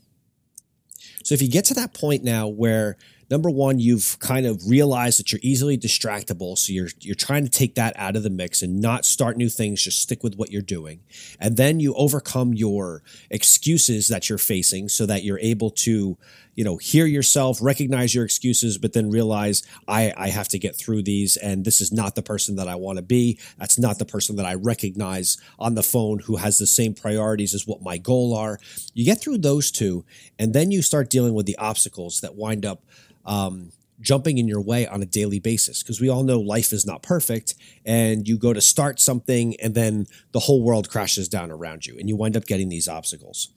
So 1.25 1.35
if 1.35 1.43
you 1.43 1.51
get 1.51 1.67
to 1.67 1.75
that 1.75 1.95
point 1.95 2.25
now 2.25 2.49
where 2.49 2.97
number 3.31 3.51
one, 3.51 3.79
you've 3.79 4.19
kind 4.21 4.47
of 4.47 4.69
realized 4.69 5.19
that 5.19 5.33
you're 5.33 5.41
easily 5.43 5.77
distractible. 5.77 6.57
So 6.57 6.73
you're 6.73 6.89
you're 7.01 7.15
trying 7.15 7.45
to 7.45 7.51
take 7.51 7.75
that 7.75 7.95
out 7.97 8.17
of 8.17 8.23
the 8.23 8.31
mix 8.31 8.63
and 8.63 8.81
not 8.81 9.05
start 9.05 9.37
new 9.37 9.49
things, 9.49 9.83
just 9.83 10.01
stick 10.01 10.23
with 10.23 10.37
what 10.37 10.51
you're 10.51 10.63
doing. 10.63 11.01
And 11.41 11.57
then 11.57 11.81
you 11.81 11.95
overcome 11.95 12.55
your 12.55 13.03
excuses 13.31 14.09
that 14.09 14.29
you're 14.29 14.39
facing 14.39 14.89
so 14.89 15.07
that 15.07 15.25
you're 15.25 15.41
able 15.41 15.71
to, 15.71 16.17
you 16.59 16.65
know, 16.65 16.77
hear 16.77 17.07
yourself, 17.07 17.63
recognize 17.63 18.17
your 18.17 18.25
excuses, 18.25 18.79
but 18.79 18.93
then 18.93 19.11
realize 19.11 19.63
I, 19.87 20.13
I 20.17 20.31
have 20.31 20.49
to 20.49 20.59
get 20.59 20.75
through 20.75 21.05
these 21.05 21.37
and 21.37 21.65
this 21.65 21.81
is 21.81 21.93
not 21.93 22.17
the 22.17 22.23
person 22.23 22.57
that 22.57 22.67
I 22.67 22.75
want 22.75 22.97
to 22.97 23.03
be. 23.03 23.39
That's 23.59 23.79
not 23.79 24.01
the 24.01 24.05
person 24.05 24.35
that 24.37 24.45
I 24.45 24.55
recognize 24.55 25.37
on 25.61 25.77
the 25.77 25.85
phone 25.85 26.19
who 26.19 26.35
has 26.35 26.59
the 26.59 26.67
same 26.67 26.95
priorities 26.95 27.55
as 27.55 27.65
what 27.65 27.81
my 27.81 27.97
goal 27.97 28.35
are. 28.35 28.59
You 28.93 29.05
get 29.05 29.21
through 29.21 29.39
those 29.39 29.71
two, 29.71 30.05
and 30.37 30.53
then 30.53 30.73
you 30.73 30.83
start 30.83 31.11
dealing 31.11 31.33
with 31.33 31.47
the 31.47 31.57
obstacles 31.59 32.23
that 32.23 32.35
wind 32.35 32.67
up 32.67 32.83
um, 33.25 33.71
jumping 34.01 34.39
in 34.39 34.47
your 34.47 34.61
way 34.61 34.87
on 34.87 35.03
a 35.03 35.07
daily 35.07 35.41
basis 35.41 35.83
because 35.83 36.01
we 36.01 36.09
all 36.09 36.23
know 36.23 36.39
life 36.39 36.73
is 36.73 36.87
not 36.87 37.03
perfect 37.03 37.55
and 37.85 38.29
you 38.29 38.39
go 38.39 38.53
to 38.53 38.61
start 38.61 39.01
something 39.01 39.57
and 39.61 39.75
then 39.75 40.07
the 40.33 40.41
whole 40.41 40.63
world 40.63 40.89
crashes 40.89 41.29
down 41.29 41.51
around 41.51 41.87
you 41.87 41.97
and 41.99 42.09
you 42.09 42.17
wind 42.17 42.37
up 42.37 42.47
getting 42.47 42.69
these 42.69 42.89
obstacles. 42.89 43.53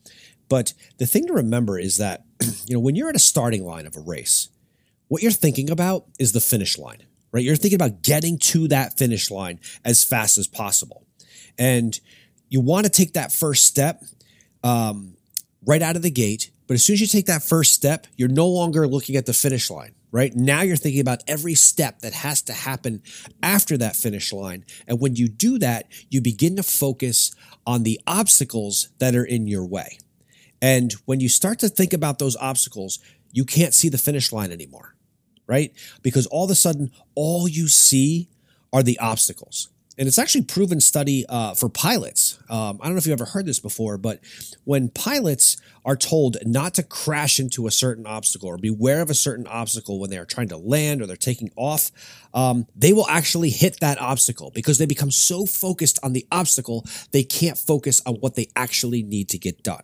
But 0.48 0.74
the 0.98 1.06
thing 1.06 1.26
to 1.28 1.32
remember 1.32 1.78
is 1.78 1.96
that 1.98 2.24
you 2.66 2.74
know 2.74 2.80
when 2.80 2.96
you're 2.96 3.08
at 3.08 3.16
a 3.16 3.20
starting 3.20 3.64
line 3.64 3.86
of 3.86 3.96
a 3.96 4.00
race, 4.00 4.48
what 5.08 5.22
you're 5.22 5.30
thinking 5.30 5.70
about 5.70 6.06
is 6.18 6.32
the 6.32 6.40
finish 6.40 6.78
line, 6.78 7.04
right? 7.32 7.44
You're 7.44 7.56
thinking 7.56 7.76
about 7.76 8.02
getting 8.02 8.38
to 8.38 8.68
that 8.68 8.98
finish 8.98 9.30
line 9.30 9.60
as 9.84 10.02
fast 10.04 10.38
as 10.38 10.46
possible. 10.46 11.06
And 11.58 11.98
you 12.48 12.60
want 12.60 12.84
to 12.84 12.90
take 12.90 13.14
that 13.14 13.32
first 13.32 13.66
step 13.66 14.02
um, 14.64 15.16
right 15.66 15.82
out 15.82 15.96
of 15.96 16.02
the 16.02 16.10
gate. 16.10 16.50
But 16.66 16.74
as 16.74 16.84
soon 16.84 16.94
as 16.94 17.00
you 17.00 17.06
take 17.06 17.26
that 17.26 17.42
first 17.42 17.72
step, 17.72 18.06
you're 18.16 18.28
no 18.28 18.48
longer 18.48 18.86
looking 18.86 19.16
at 19.16 19.26
the 19.26 19.32
finish 19.32 19.70
line, 19.70 19.94
right? 20.12 20.36
Now 20.36 20.60
you're 20.60 20.76
thinking 20.76 21.00
about 21.00 21.24
every 21.26 21.54
step 21.54 22.00
that 22.00 22.12
has 22.12 22.42
to 22.42 22.52
happen 22.52 23.02
after 23.42 23.76
that 23.78 23.96
finish 23.96 24.32
line. 24.32 24.64
And 24.86 25.00
when 25.00 25.16
you 25.16 25.26
do 25.26 25.58
that, 25.58 25.86
you 26.10 26.20
begin 26.20 26.54
to 26.56 26.62
focus 26.62 27.34
on 27.66 27.82
the 27.82 27.98
obstacles 28.06 28.90
that 28.98 29.16
are 29.16 29.24
in 29.24 29.48
your 29.48 29.66
way. 29.66 29.98
And 30.60 30.92
when 31.06 31.18
you 31.18 31.28
start 31.28 31.58
to 31.60 31.68
think 31.68 31.92
about 31.92 32.18
those 32.18 32.36
obstacles, 32.36 33.00
you 33.32 33.44
can't 33.44 33.74
see 33.74 33.88
the 33.88 33.98
finish 33.98 34.30
line 34.30 34.52
anymore, 34.52 34.94
right? 35.46 35.72
Because 36.02 36.26
all 36.26 36.44
of 36.44 36.50
a 36.50 36.54
sudden, 36.54 36.92
all 37.14 37.48
you 37.48 37.66
see 37.66 38.28
are 38.72 38.82
the 38.82 38.98
obstacles 38.98 39.71
and 39.98 40.08
it's 40.08 40.18
actually 40.18 40.42
proven 40.42 40.80
study 40.80 41.24
uh, 41.28 41.54
for 41.54 41.68
pilots. 41.68 42.38
Um, 42.48 42.78
I 42.80 42.86
don't 42.86 42.94
know 42.94 42.98
if 42.98 43.06
you've 43.06 43.20
ever 43.20 43.30
heard 43.30 43.46
this 43.46 43.60
before, 43.60 43.98
but 43.98 44.20
when 44.64 44.88
pilots 44.88 45.58
are 45.84 45.96
told 45.96 46.38
not 46.46 46.74
to 46.74 46.82
crash 46.82 47.38
into 47.38 47.66
a 47.66 47.70
certain 47.70 48.06
obstacle 48.06 48.48
or 48.48 48.56
beware 48.56 49.02
of 49.02 49.10
a 49.10 49.14
certain 49.14 49.46
obstacle 49.46 50.00
when 50.00 50.08
they 50.08 50.18
are 50.18 50.24
trying 50.24 50.48
to 50.48 50.56
land 50.56 51.02
or 51.02 51.06
they're 51.06 51.16
taking 51.16 51.50
off, 51.56 51.90
um, 52.32 52.66
they 52.74 52.92
will 52.92 53.08
actually 53.08 53.50
hit 53.50 53.80
that 53.80 54.00
obstacle 54.00 54.50
because 54.54 54.78
they 54.78 54.86
become 54.86 55.10
so 55.10 55.44
focused 55.44 55.98
on 56.02 56.12
the 56.12 56.26
obstacle 56.32 56.86
they 57.10 57.22
can't 57.22 57.58
focus 57.58 58.00
on 58.06 58.14
what 58.16 58.34
they 58.34 58.48
actually 58.56 59.02
need 59.02 59.28
to 59.28 59.38
get 59.38 59.62
done. 59.62 59.82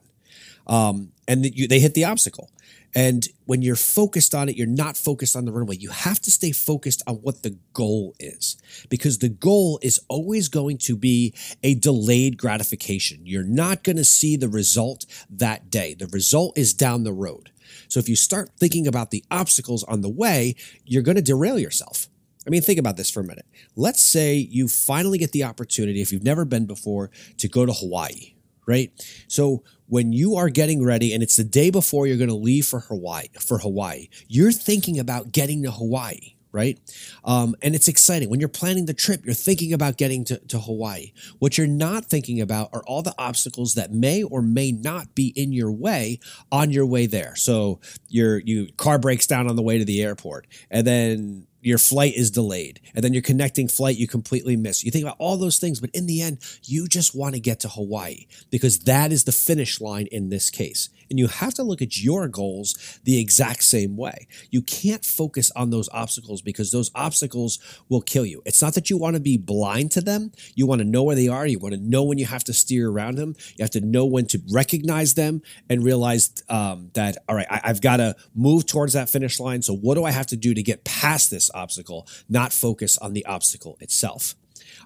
Um, 0.67 1.13
and 1.27 1.45
they 1.45 1.81
hit 1.81 1.95
the 1.95 2.05
obstacle. 2.05 2.51
And 2.95 3.27
when 3.45 3.63
you're 3.63 3.77
focused 3.77 4.35
on 4.35 4.49
it, 4.49 4.57
you're 4.57 4.67
not 4.67 4.97
focused 4.97 5.37
on 5.37 5.45
the 5.45 5.53
runway. 5.53 5.77
You 5.77 5.91
have 5.91 6.21
to 6.21 6.31
stay 6.31 6.53
focused 6.53 7.03
on 7.07 7.17
what 7.17 7.43
the 7.43 7.59
goal 7.73 8.15
is 8.19 8.57
because 8.89 9.19
the 9.19 9.29
goal 9.29 9.79
is 9.83 10.01
always 10.09 10.49
going 10.49 10.79
to 10.79 10.97
be 10.97 11.35
a 11.63 11.75
delayed 11.75 12.39
gratification. 12.39 13.21
You're 13.25 13.45
not 13.45 13.85
going 13.85 13.97
to 13.97 14.05
see 14.05 14.37
the 14.37 14.49
result 14.49 15.05
that 15.31 15.71
day. 15.71 15.95
The 15.95 16.09
result 16.09 16.57
is 16.57 16.75
down 16.75 17.05
the 17.05 17.13
road. 17.13 17.51
So 17.89 18.01
if 18.01 18.09
you 18.09 18.17
start 18.17 18.51
thinking 18.59 18.87
about 18.87 19.11
the 19.11 19.25
obstacles 19.31 19.85
on 19.85 20.01
the 20.01 20.09
way, 20.09 20.57
you're 20.85 21.03
going 21.03 21.17
to 21.17 21.23
derail 21.23 21.59
yourself. 21.59 22.09
I 22.47 22.51
mean, 22.51 22.63
think 22.63 22.79
about 22.79 22.97
this 22.97 23.11
for 23.11 23.21
a 23.21 23.25
minute. 23.25 23.47
Let's 23.77 24.01
say 24.01 24.35
you 24.35 24.69
finally 24.69 25.19
get 25.19 25.33
the 25.33 25.45
opportunity, 25.45 26.01
if 26.01 26.13
you've 26.13 26.25
never 26.25 26.47
been 26.47 26.65
before, 26.65 27.11
to 27.37 27.49
go 27.49 27.67
to 27.67 27.73
Hawaii, 27.73 28.33
right? 28.69 28.93
So 29.27 29.65
when 29.87 30.13
you 30.13 30.37
are 30.37 30.51
getting 30.51 30.85
ready 30.85 31.13
and 31.15 31.23
it's 31.23 31.37
the 31.37 31.45
day 31.45 31.71
before 31.71 32.07
you're 32.07 32.19
going 32.19 32.29
to 32.29 32.37
leave 32.37 32.67
for 32.67 32.81
Hawaii, 32.81 33.29
for 33.41 33.59
Hawaii, 33.59 34.09
you're 34.29 34.53
thinking 34.53 34.99
about 35.01 35.33
getting 35.33 35.65
to 35.65 35.71
Hawaii 35.73 36.35
right? 36.53 36.81
Um, 37.25 37.55
and 37.63 37.75
it's 37.75 37.89
exciting. 37.89 38.31
When 38.31 38.41
you're 38.41 38.49
planning 38.49 38.87
the 38.87 38.95
trip, 38.95 39.25
you're 39.25 39.35
thinking 39.35 39.73
about 39.73 39.97
getting 39.97 40.25
to, 40.25 40.39
to 40.49 40.59
Hawaii. 40.59 41.13
What 41.39 41.59
you're 41.59 41.67
not 41.67 42.07
thinking 42.07 42.41
about 42.41 42.71
are 42.73 42.83
all 42.87 43.03
the 43.03 43.15
obstacles 43.19 43.75
that 43.75 43.93
may 43.93 44.23
or 44.23 44.41
may 44.41 44.73
not 44.73 45.15
be 45.15 45.29
in 45.37 45.53
your 45.53 45.71
way 45.71 46.21
on 46.51 46.71
your 46.71 46.87
way 46.87 47.07
there. 47.07 47.37
So 47.37 47.81
your 48.09 48.39
you 48.39 48.73
car 48.77 48.99
breaks 48.99 49.27
down 49.27 49.49
on 49.49 49.57
the 49.57 49.63
way 49.63 49.79
to 49.79 49.85
the 49.85 50.03
airport, 50.03 50.47
and 50.71 50.87
then 50.87 51.47
your 51.69 51.79
flight 51.79 52.15
is 52.15 52.31
delayed 52.31 52.81
and 52.95 53.05
then 53.05 53.13
your 53.13 53.23
connecting 53.23 53.69
flight 53.69 53.97
you 53.97 54.09
completely 54.09 54.57
miss. 54.57 54.83
You 54.83 54.91
think 54.91 55.05
about 55.05 55.17
all 55.19 55.37
those 55.37 55.59
things, 55.59 55.81
but 55.81 55.91
in 55.91 56.07
the 56.07 56.23
end, 56.23 56.39
you 56.65 56.89
just 56.89 57.15
want 57.15 57.35
to 57.35 57.41
get 57.41 57.61
to 57.61 57.69
Hawaii 57.69 58.27
because 58.51 58.81
that 58.81 59.13
is 59.13 59.25
the 59.25 59.33
finish 59.33 59.81
line 59.81 60.07
in 60.11 60.31
this 60.31 60.51
case. 60.51 60.89
And 61.11 61.19
you 61.19 61.27
have 61.27 61.55
to 61.55 61.63
look 61.63 61.81
at 61.81 62.03
your 62.03 62.29
goals 62.29 63.01
the 63.05 63.19
exact 63.21 63.65
same 63.65 63.97
way. 63.97 64.29
You 64.51 64.63
can't 64.63 65.05
focus 65.05 65.51
on 65.57 65.71
those 65.71 65.89
obstacles 65.91 66.43
because 66.43 66.71
those 66.71 66.91
obstacles 66.95 67.59
will 67.89 68.01
kill 68.01 68.27
you. 68.27 68.43
It's 68.45 68.63
not 68.63 68.75
that 68.75 68.91
you 68.91 68.99
want 68.99 69.17
to 69.17 69.21
be 69.21 69.37
blind 69.37 69.91
to 69.93 70.01
them. 70.01 70.33
You 70.55 70.67
want 70.67 70.81
to 70.81 70.85
know 70.87 71.03
where 71.03 71.17
they 71.17 71.29
are. 71.29 71.47
You 71.47 71.59
want 71.59 71.75
to 71.75 71.81
know 71.81 72.03
when 72.03 72.19
you 72.19 72.27
have 72.27 72.45
to 72.45 72.53
steer 72.53 72.91
around 72.91 73.17
them. 73.17 73.35
You 73.57 73.63
have 73.63 73.71
to 73.71 73.81
know 73.81 74.05
when 74.05 74.27
to 74.27 74.41
recognize 74.53 75.15
them 75.15 75.43
and 75.69 75.83
realize 75.83 76.31
um, 76.49 76.91
that, 76.95 77.19
all 77.29 77.37
right, 77.37 77.47
I, 77.51 77.61
I've 77.65 77.81
got 77.81 77.99
to 77.99 78.17
move 78.35 78.67
towards 78.67 78.93
that 78.93 79.09
finish 79.09 79.41
line. 79.41 79.63
So 79.63 79.75
what 79.75 79.95
do 79.95 80.05
I 80.05 80.11
have 80.11 80.27
to 80.29 80.37
do 80.37 80.55
to 80.55 80.63
get 80.63 80.85
past 80.85 81.31
this 81.31 81.51
obstacle, 81.59 82.07
not 82.29 82.53
focus 82.53 82.97
on 82.99 83.13
the 83.13 83.27
obstacle 83.27 83.77
itself? 83.81 84.35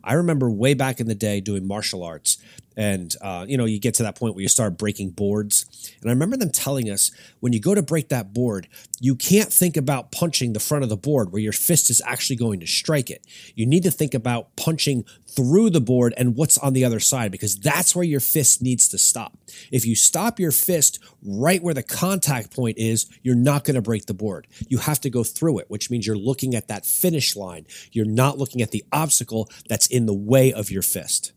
I 0.03 0.15
remember 0.15 0.51
way 0.51 0.75
back 0.75 1.01
in 1.01 1.07
the 1.07 1.15
day 1.15 1.41
doing 1.41 1.67
martial 1.67 2.03
arts, 2.03 2.39
and 2.77 3.15
uh, 3.21 3.45
you 3.49 3.57
know 3.57 3.65
you 3.65 3.79
get 3.79 3.95
to 3.95 4.03
that 4.03 4.17
point 4.17 4.35
where 4.35 4.43
you 4.43 4.49
start 4.49 4.79
breaking 4.79 5.11
boards. 5.11 5.67
And 6.01 6.11
i 6.11 6.13
remember 6.13 6.37
them 6.37 6.51
telling 6.51 6.91
us 6.91 7.11
when 7.41 7.53
you 7.53 7.61
go 7.61 7.75
to 7.75 7.83
break 7.83 8.09
that 8.09 8.33
board 8.33 8.69
you 9.03 9.17
can't 9.17 9.53
think 9.53 9.77
about 9.77 10.13
punching 10.13 10.53
the 10.53 10.61
front 10.61 10.85
of 10.85 10.89
the 10.89 10.97
board 10.97 11.33
where 11.33 11.43
your 11.43 11.53
fist 11.53 11.91
is 11.91 12.01
actually 12.07 12.37
going 12.37 12.61
to 12.61 12.69
strike 12.69 13.11
it. 13.11 13.27
You 13.57 13.67
need 13.67 13.83
to 13.83 13.91
think 13.91 14.15
about 14.15 14.55
punching 14.55 15.05
through 15.27 15.71
the 15.71 15.81
board 15.81 16.15
and 16.17 16.37
what's 16.37 16.57
on 16.57 16.73
the 16.73 16.85
other 16.85 17.01
side 17.01 17.33
because 17.33 17.59
that's 17.59 17.97
where 17.97 18.05
your 18.05 18.21
fist 18.21 18.63
needs 18.63 18.87
to 18.91 18.99
stop. 18.99 19.37
If 19.73 19.85
you 19.85 19.97
stop 19.97 20.39
your 20.39 20.53
fist 20.53 21.01
right 21.21 21.61
where 21.61 21.75
the 21.75 21.83
contact 21.83 22.55
point 22.55 22.79
is 22.79 23.09
you're 23.25 23.35
not 23.35 23.65
going 23.65 23.75
to 23.75 23.83
break 23.83 24.07
the 24.07 24.15
board. 24.15 24.47
You 24.69 24.79
have 24.79 25.01
to 25.01 25.11
go 25.11 25.25
through 25.25 25.59
it 25.59 25.67
which 25.69 25.91
means 25.91 26.07
you're 26.07 26.17
looking 26.17 26.55
at 26.55 26.69
that 26.69 26.87
finish 26.87 27.35
line. 27.35 27.67
You're 27.91 28.07
not 28.07 28.39
looking 28.39 28.63
at 28.63 28.71
the 28.71 28.85
obstacle 28.93 29.51
that's 29.69 29.89
in 29.89 30.07
the 30.07 30.15
way 30.15 30.53
of 30.53 30.71
your 30.71 30.83
fist 30.83 31.33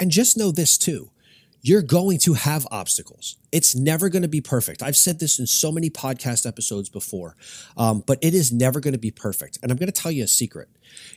and 0.00 0.10
just 0.10 0.36
know 0.36 0.50
this 0.50 0.76
too 0.78 1.10
you're 1.62 1.82
going 1.82 2.18
to 2.18 2.34
have 2.34 2.66
obstacles. 2.72 3.36
It's 3.52 3.74
never 3.74 4.08
going 4.08 4.22
to 4.22 4.28
be 4.28 4.40
perfect. 4.40 4.82
I've 4.82 4.96
said 4.96 5.20
this 5.20 5.38
in 5.38 5.46
so 5.46 5.70
many 5.70 5.88
podcast 5.88 6.44
episodes 6.44 6.88
before, 6.88 7.36
um, 7.76 8.02
but 8.04 8.18
it 8.20 8.34
is 8.34 8.52
never 8.52 8.80
going 8.80 8.92
to 8.92 8.98
be 8.98 9.12
perfect. 9.12 9.60
And 9.62 9.70
I'm 9.70 9.78
going 9.78 9.90
to 9.90 10.00
tell 10.00 10.10
you 10.10 10.24
a 10.24 10.28
secret 10.28 10.68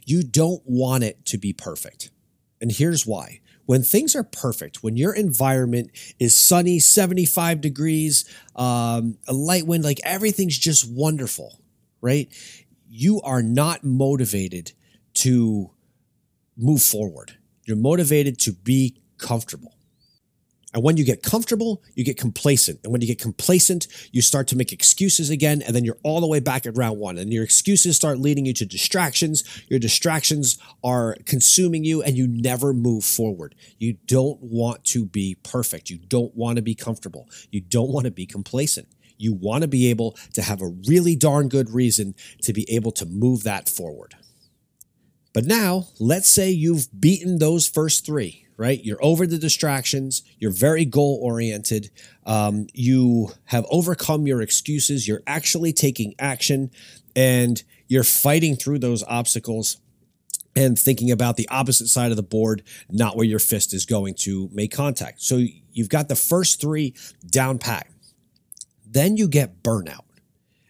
you 0.05 0.23
don't 0.23 0.61
want 0.65 1.03
it 1.03 1.25
to 1.25 1.37
be 1.37 1.51
perfect. 1.51 2.11
And 2.61 2.71
here's 2.71 3.05
why. 3.05 3.41
When 3.65 3.81
things 3.81 4.15
are 4.15 4.23
perfect, 4.23 4.83
when 4.83 4.95
your 4.95 5.13
environment 5.13 5.89
is 6.19 6.37
sunny, 6.37 6.77
75 6.77 7.59
degrees, 7.59 8.23
um, 8.55 9.17
a 9.27 9.33
light 9.33 9.65
wind, 9.65 9.83
like 9.83 9.99
everything's 10.03 10.57
just 10.57 10.87
wonderful, 10.87 11.59
right? 11.99 12.31
You 12.87 13.21
are 13.21 13.41
not 13.41 13.83
motivated 13.83 14.73
to 15.15 15.71
move 16.55 16.83
forward 16.83 17.37
you're 17.65 17.77
motivated 17.77 18.39
to 18.39 18.53
be 18.53 19.01
comfortable. 19.17 19.75
And 20.75 20.83
when 20.83 20.97
you 20.97 21.05
get 21.05 21.23
comfortable, 21.23 21.81
you 21.95 22.03
get 22.03 22.17
complacent. 22.17 22.81
And 22.83 22.91
when 22.91 22.99
you 22.99 23.07
get 23.07 23.17
complacent, 23.17 23.87
you 24.11 24.21
start 24.21 24.49
to 24.49 24.57
make 24.57 24.73
excuses 24.73 25.29
again. 25.29 25.61
And 25.61 25.73
then 25.73 25.85
you're 25.85 25.97
all 26.03 26.19
the 26.19 26.27
way 26.27 26.41
back 26.41 26.65
at 26.65 26.75
round 26.75 26.99
one. 26.99 27.17
And 27.17 27.31
your 27.31 27.45
excuses 27.45 27.95
start 27.95 28.19
leading 28.19 28.45
you 28.45 28.53
to 28.55 28.65
distractions. 28.65 29.45
Your 29.69 29.79
distractions 29.79 30.57
are 30.83 31.15
consuming 31.25 31.85
you 31.85 32.03
and 32.03 32.17
you 32.17 32.27
never 32.27 32.73
move 32.73 33.05
forward. 33.05 33.55
You 33.77 33.93
don't 34.05 34.37
want 34.41 34.83
to 34.85 35.05
be 35.05 35.37
perfect. 35.43 35.89
You 35.89 35.97
don't 35.97 36.35
want 36.35 36.57
to 36.57 36.61
be 36.61 36.75
comfortable. 36.75 37.29
You 37.51 37.61
don't 37.61 37.93
want 37.93 38.03
to 38.03 38.11
be 38.11 38.25
complacent. 38.25 38.89
You 39.17 39.33
want 39.33 39.61
to 39.61 39.69
be 39.69 39.89
able 39.89 40.17
to 40.33 40.41
have 40.41 40.61
a 40.61 40.73
really 40.89 41.15
darn 41.15 41.47
good 41.47 41.69
reason 41.69 42.15
to 42.41 42.51
be 42.51 42.69
able 42.69 42.91
to 42.93 43.05
move 43.05 43.43
that 43.43 43.69
forward. 43.69 44.15
But 45.35 45.43
now, 45.43 45.89
let's 45.99 46.31
say 46.31 46.49
you've 46.49 46.87
beaten 46.97 47.39
those 47.39 47.67
first 47.67 48.05
three, 48.05 48.47
right? 48.55 48.81
You're 48.81 49.03
over 49.03 49.27
the 49.27 49.37
distractions. 49.37 50.23
You're 50.39 50.49
very 50.49 50.85
goal 50.85 51.19
oriented. 51.21 51.91
Um, 52.25 52.67
you 52.73 53.31
have 53.43 53.65
overcome 53.69 54.25
your 54.27 54.41
excuses. 54.41 55.09
You're 55.09 55.23
actually 55.27 55.73
taking 55.73 56.15
action 56.17 56.71
and 57.17 57.61
you're 57.87 58.05
fighting 58.05 58.55
through 58.55 58.79
those 58.79 59.03
obstacles 59.03 59.81
and 60.55 60.79
thinking 60.79 61.11
about 61.11 61.35
the 61.35 61.49
opposite 61.49 61.87
side 61.87 62.11
of 62.11 62.17
the 62.17 62.23
board, 62.23 62.63
not 62.89 63.17
where 63.17 63.25
your 63.25 63.39
fist 63.39 63.73
is 63.73 63.85
going 63.85 64.13
to 64.19 64.49
make 64.53 64.71
contact. 64.71 65.21
So 65.21 65.43
you've 65.73 65.89
got 65.89 66.07
the 66.07 66.15
first 66.15 66.61
three 66.61 66.95
down 67.29 67.59
pat. 67.59 67.87
Then 68.89 69.17
you 69.17 69.27
get 69.27 69.61
burnout. 69.61 70.05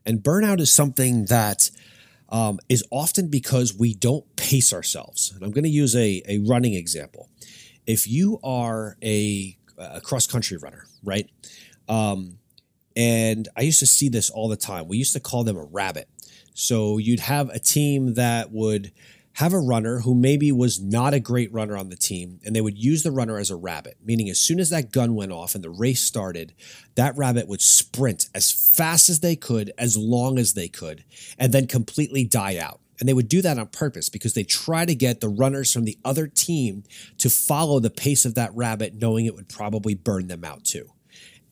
And 0.08 0.24
burnout 0.24 0.60
is 0.60 0.74
something 0.74 1.26
that 1.26 1.70
um, 2.30 2.60
is 2.70 2.84
often 2.92 3.30
because 3.30 3.76
we 3.78 3.94
don't 3.94 4.26
pace 4.36 4.74
ourselves. 4.74 5.32
And 5.34 5.44
I'm 5.44 5.52
going 5.52 5.64
to 5.64 5.70
use 5.70 5.96
a, 5.96 6.22
a 6.28 6.40
running 6.40 6.74
example. 6.74 7.30
If 7.86 8.08
you 8.08 8.40
are 8.44 8.98
a, 9.04 9.58
a 9.78 10.02
cross 10.02 10.26
country 10.28 10.58
runner, 10.58 10.86
right? 11.04 11.30
Um, 11.88 12.40
and 12.96 13.48
I 13.56 13.62
used 13.62 13.80
to 13.80 13.86
see 13.86 14.10
this 14.10 14.30
all 14.30 14.48
the 14.48 14.56
time. 14.56 14.88
We 14.88 14.98
used 14.98 15.14
to 15.14 15.20
call 15.20 15.44
them 15.44 15.58
a 15.58 15.66
rabbit. 15.66 16.10
So 16.54 16.98
you'd 16.98 17.20
have 17.20 17.50
a 17.50 17.60
team 17.60 18.14
that 18.14 18.52
would 18.52 18.92
have 19.36 19.54
a 19.54 19.60
runner 19.60 20.00
who 20.00 20.16
maybe 20.16 20.50
was 20.52 20.82
not 20.82 21.14
a 21.14 21.20
great 21.20 21.52
runner 21.52 21.76
on 21.76 21.90
the 21.90 21.96
team, 21.98 22.40
and 22.46 22.56
they 22.56 22.62
would 22.62 22.78
use 22.78 23.04
the 23.04 23.12
runner 23.12 23.38
as 23.38 23.52
a 23.52 23.56
rabbit, 23.56 23.98
meaning 24.04 24.30
as 24.30 24.40
soon 24.40 24.62
as 24.62 24.70
that 24.70 24.94
gun 24.94 25.14
went 25.14 25.34
off 25.34 25.56
and 25.56 25.64
the 25.64 25.70
race 25.70 26.02
started, 26.02 26.54
that 26.96 27.18
rabbit 27.18 27.48
would 27.48 27.62
sprint 27.62 28.30
as 28.34 28.52
fast 28.52 29.10
as 29.10 29.20
they 29.20 29.36
could, 29.36 29.74
as 29.78 29.98
long 29.98 30.40
as 30.40 30.54
they 30.54 30.70
could, 30.70 31.04
and 31.38 31.52
then 31.52 31.68
completely 31.68 32.24
die 32.24 32.58
out. 32.58 32.80
And 32.98 33.10
they 33.10 33.14
would 33.14 33.28
do 33.28 33.42
that 33.42 33.60
on 33.60 33.68
purpose 33.68 34.08
because 34.08 34.36
they 34.36 34.46
try 34.46 34.86
to 34.86 34.96
get 34.96 35.20
the 35.20 35.28
runners 35.28 35.74
from 35.74 35.84
the 35.84 35.98
other 36.06 36.28
team 36.28 36.84
to 37.18 37.30
follow 37.30 37.82
the 37.82 37.90
pace 37.90 38.24
of 38.24 38.36
that 38.36 38.56
rabbit, 38.56 38.94
knowing 38.96 39.26
it 39.26 39.36
would 39.36 39.50
probably 39.50 39.96
burn 39.96 40.28
them 40.28 40.46
out 40.46 40.64
too. 40.64 40.90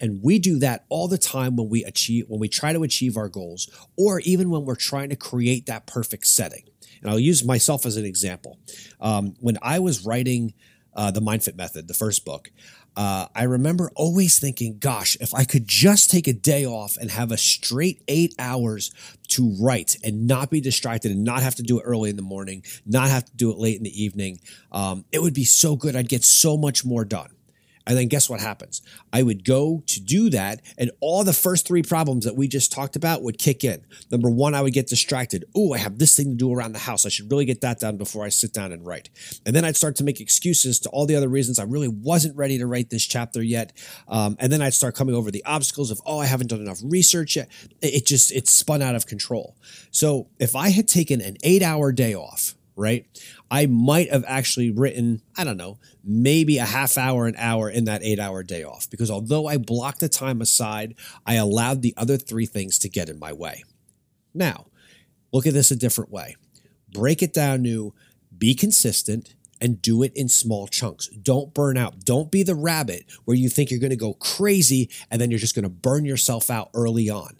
And 0.03 0.21
we 0.21 0.37
do 0.37 0.59
that 0.59 0.83
all 0.89 1.07
the 1.07 1.17
time 1.17 1.55
when 1.55 1.69
we 1.69 1.85
achieve, 1.85 2.25
when 2.27 2.37
we 2.37 2.49
try 2.49 2.73
to 2.73 2.83
achieve 2.83 3.15
our 3.15 3.29
goals, 3.29 3.69
or 3.95 4.19
even 4.19 4.49
when 4.49 4.65
we're 4.65 4.75
trying 4.75 5.07
to 5.11 5.15
create 5.15 5.65
that 5.67 5.87
perfect 5.87 6.27
setting. 6.27 6.65
And 7.01 7.09
I'll 7.09 7.19
use 7.21 7.45
myself 7.45 7.85
as 7.85 7.95
an 7.95 8.03
example. 8.03 8.59
Um, 8.99 9.35
when 9.39 9.57
I 9.61 9.79
was 9.79 10.05
writing 10.05 10.55
uh, 10.93 11.11
the 11.11 11.21
MindFit 11.21 11.55
Method, 11.55 11.87
the 11.87 11.93
first 11.93 12.25
book, 12.25 12.51
uh, 12.97 13.27
I 13.33 13.43
remember 13.43 13.91
always 13.95 14.39
thinking, 14.39 14.77
gosh, 14.77 15.15
if 15.21 15.33
I 15.33 15.45
could 15.45 15.69
just 15.69 16.11
take 16.11 16.27
a 16.27 16.33
day 16.33 16.65
off 16.65 16.97
and 16.97 17.09
have 17.09 17.31
a 17.31 17.37
straight 17.37 18.03
eight 18.09 18.35
hours 18.37 18.91
to 19.29 19.55
write 19.57 19.95
and 20.03 20.27
not 20.27 20.49
be 20.49 20.59
distracted 20.59 21.11
and 21.11 21.23
not 21.23 21.43
have 21.43 21.55
to 21.55 21.63
do 21.63 21.79
it 21.79 21.83
early 21.83 22.09
in 22.09 22.17
the 22.17 22.21
morning, 22.23 22.65
not 22.85 23.07
have 23.07 23.23
to 23.23 23.35
do 23.37 23.51
it 23.51 23.57
late 23.57 23.77
in 23.77 23.83
the 23.83 24.03
evening, 24.03 24.41
um, 24.73 25.05
it 25.13 25.21
would 25.21 25.33
be 25.33 25.45
so 25.45 25.77
good. 25.77 25.95
I'd 25.95 26.09
get 26.09 26.25
so 26.25 26.57
much 26.57 26.83
more 26.83 27.05
done. 27.05 27.29
And 27.85 27.97
then 27.97 28.07
guess 28.07 28.29
what 28.29 28.39
happens? 28.39 28.81
I 29.11 29.23
would 29.23 29.43
go 29.43 29.83
to 29.87 29.99
do 29.99 30.29
that, 30.29 30.61
and 30.77 30.91
all 31.01 31.23
the 31.23 31.33
first 31.33 31.67
three 31.67 31.83
problems 31.83 32.25
that 32.25 32.35
we 32.35 32.47
just 32.47 32.71
talked 32.71 32.95
about 32.95 33.23
would 33.23 33.37
kick 33.37 33.63
in. 33.63 33.85
Number 34.09 34.29
one, 34.29 34.55
I 34.55 34.61
would 34.61 34.73
get 34.73 34.87
distracted. 34.87 35.45
Oh, 35.55 35.73
I 35.73 35.79
have 35.79 35.97
this 35.97 36.15
thing 36.15 36.31
to 36.31 36.35
do 36.35 36.53
around 36.53 36.71
the 36.71 36.79
house. 36.79 37.05
I 37.05 37.09
should 37.09 37.29
really 37.29 37.45
get 37.45 37.61
that 37.61 37.79
done 37.79 37.97
before 37.97 38.23
I 38.23 38.29
sit 38.29 38.53
down 38.53 38.71
and 38.71 38.85
write. 38.85 39.09
And 39.45 39.55
then 39.55 39.65
I'd 39.65 39.75
start 39.75 39.95
to 39.97 40.03
make 40.03 40.21
excuses 40.21 40.79
to 40.81 40.89
all 40.89 41.05
the 41.05 41.15
other 41.15 41.27
reasons 41.27 41.59
I 41.59 41.63
really 41.63 41.89
wasn't 41.89 42.37
ready 42.37 42.57
to 42.57 42.67
write 42.67 42.89
this 42.89 43.05
chapter 43.05 43.41
yet. 43.43 43.73
Um, 44.07 44.37
and 44.39 44.51
then 44.51 44.61
I'd 44.61 44.73
start 44.73 44.95
coming 44.95 45.15
over 45.15 45.31
the 45.31 45.43
obstacles 45.45 45.91
of, 45.91 46.01
oh, 46.05 46.19
I 46.19 46.25
haven't 46.25 46.47
done 46.47 46.61
enough 46.61 46.79
research 46.83 47.35
yet. 47.35 47.49
It 47.81 48.05
just, 48.05 48.31
it 48.31 48.47
spun 48.47 48.81
out 48.81 48.95
of 48.95 49.07
control. 49.07 49.57
So 49.91 50.29
if 50.39 50.55
I 50.55 50.69
had 50.69 50.87
taken 50.87 51.21
an 51.21 51.37
eight 51.43 51.61
hour 51.63 51.91
day 51.91 52.15
off, 52.15 52.55
right? 52.75 53.05
I 53.51 53.65
might 53.65 54.11
have 54.11 54.25
actually 54.27 54.71
written, 54.71 55.21
I 55.37 55.43
don't 55.43 55.57
know, 55.57 55.79
maybe 56.03 56.57
a 56.57 56.65
half 56.65 56.97
hour, 56.97 57.27
an 57.27 57.35
hour 57.37 57.69
in 57.69 57.85
that 57.85 58.03
eight 58.03 58.19
hour 58.19 58.43
day 58.43 58.63
off. 58.63 58.89
Because 58.89 59.11
although 59.11 59.47
I 59.47 59.57
blocked 59.57 59.99
the 59.99 60.09
time 60.09 60.41
aside, 60.41 60.95
I 61.25 61.35
allowed 61.35 61.81
the 61.81 61.93
other 61.97 62.17
three 62.17 62.45
things 62.45 62.79
to 62.79 62.89
get 62.89 63.09
in 63.09 63.19
my 63.19 63.33
way. 63.33 63.63
Now, 64.33 64.67
look 65.31 65.45
at 65.45 65.53
this 65.53 65.71
a 65.71 65.75
different 65.75 66.11
way. 66.11 66.35
Break 66.91 67.21
it 67.21 67.33
down 67.33 67.63
to 67.63 67.93
be 68.37 68.55
consistent 68.55 69.35
and 69.61 69.81
do 69.81 70.03
it 70.03 70.11
in 70.15 70.27
small 70.27 70.67
chunks. 70.67 71.07
Don't 71.07 71.53
burn 71.53 71.77
out. 71.77 72.03
Don't 72.03 72.29
be 72.29 72.43
the 72.43 72.55
rabbit 72.55 73.05
where 73.23 73.37
you 73.37 73.47
think 73.49 73.71
you're 73.71 73.79
going 73.79 73.91
to 73.91 73.95
go 73.95 74.13
crazy 74.15 74.89
and 75.09 75.21
then 75.21 75.31
you're 75.31 75.39
just 75.39 75.55
going 75.55 75.63
to 75.63 75.69
burn 75.69 76.03
yourself 76.03 76.49
out 76.49 76.69
early 76.73 77.09
on. 77.09 77.37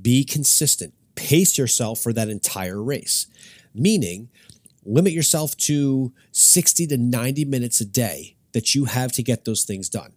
Be 0.00 0.24
consistent. 0.24 0.94
Pace 1.16 1.58
yourself 1.58 2.00
for 2.00 2.12
that 2.12 2.28
entire 2.28 2.80
race. 2.80 3.26
Meaning, 3.74 4.30
limit 4.84 5.12
yourself 5.12 5.56
to 5.56 6.12
60 6.32 6.86
to 6.88 6.96
90 6.96 7.44
minutes 7.44 7.80
a 7.80 7.84
day 7.84 8.36
that 8.52 8.74
you 8.74 8.86
have 8.86 9.12
to 9.12 9.22
get 9.22 9.44
those 9.44 9.64
things 9.64 9.88
done. 9.88 10.12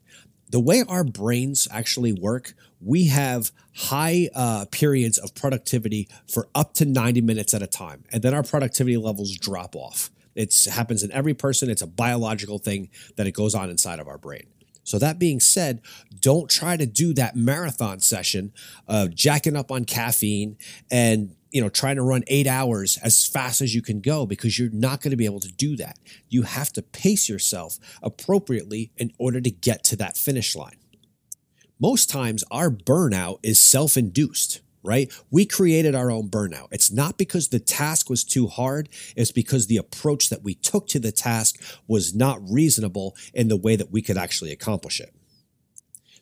The 0.50 0.60
way 0.60 0.84
our 0.88 1.04
brains 1.04 1.68
actually 1.72 2.14
work, 2.14 2.54
we 2.80 3.08
have 3.08 3.52
high 3.76 4.30
uh, 4.34 4.66
periods 4.72 5.18
of 5.18 5.36
productivity 5.36 6.08
for 6.32 6.48
up 6.56 6.74
to 6.76 6.86
90 6.86 7.22
minutes 7.22 7.54
at 7.54 7.62
a 7.62 7.68
time, 7.68 8.04
and 8.12 8.22
then 8.24 8.34
our 8.34 8.44
productivity 8.44 8.98
levels 8.98 9.36
drop 9.36 9.76
off. 9.76 10.10
It 10.36 10.56
happens 10.72 11.04
in 11.04 11.12
every 11.12 11.34
person. 11.34 11.70
It's 11.70 11.82
a 11.82 11.88
biological 11.88 12.60
thing 12.60 12.90
that 13.16 13.28
it 13.28 13.32
goes 13.32 13.56
on 13.56 13.70
inside 13.70 14.00
of 14.00 14.08
our 14.08 14.20
brain. 14.20 14.46
So 14.84 15.00
that 15.00 15.20
being 15.20 15.42
said, 15.42 15.82
don't 16.22 16.50
try 16.50 16.78
to 16.78 16.86
do 16.86 17.14
that 17.16 17.36
marathon 17.36 18.00
session 18.00 18.54
of 18.88 19.14
jacking 19.14 19.58
up 19.58 19.70
on 19.70 19.84
caffeine 19.84 20.58
and 20.90 21.36
you 21.52 21.62
know 21.62 21.70
trying 21.70 21.96
to 21.96 22.02
run 22.02 22.24
8 22.28 22.48
hours 22.48 22.98
as 23.04 23.26
fast 23.26 23.62
as 23.62 23.74
you 23.74 23.82
can 23.82 24.02
go 24.02 24.26
because 24.26 24.58
you're 24.58 24.70
not 24.72 25.02
going 25.02 25.12
to 25.12 25.18
be 25.18 25.26
able 25.26 25.40
to 25.40 25.52
do 25.52 25.76
that. 25.78 25.98
You 26.30 26.44
have 26.44 26.72
to 26.74 26.82
pace 26.82 27.30
yourself 27.30 27.78
appropriately 28.02 28.92
in 28.98 29.12
order 29.18 29.42
to 29.42 29.52
get 29.52 29.84
to 29.86 29.96
that 29.98 30.18
finish 30.18 30.56
line. 30.56 30.78
Most 31.80 32.10
times 32.10 32.44
our 32.50 32.70
burnout 32.72 33.40
is 33.44 33.62
self-induced 33.62 34.62
right? 34.88 35.12
We 35.30 35.46
created 35.46 35.96
our 35.96 36.10
own 36.10 36.30
burnout. 36.30 36.70
It's 36.72 36.92
not 36.92 37.18
because 37.18 37.50
the 37.50 37.60
task 37.60 38.10
was 38.10 38.24
too 38.24 38.48
hard, 38.48 38.88
it's 39.18 39.34
because 39.34 39.68
the 39.68 39.76
approach 39.76 40.30
that 40.30 40.44
we 40.44 40.56
took 40.56 40.88
to 40.88 41.00
the 41.00 41.12
task 41.12 41.62
was 41.88 42.16
not 42.16 42.40
reasonable 42.50 43.14
in 43.34 43.50
the 43.50 43.58
way 43.58 43.76
that 43.76 43.92
we 43.92 44.02
could 44.02 44.18
actually 44.18 44.54
accomplish 44.54 45.02
it. 45.02 45.14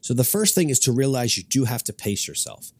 So 0.06 0.14
the 0.14 0.24
first 0.24 0.54
thing 0.54 0.70
is 0.70 0.78
to 0.82 0.92
realize 0.92 1.36
you 1.36 1.42
do 1.42 1.64
have 1.64 1.84
to 1.86 1.92
pace 1.92 2.28
yourself. 2.28 2.72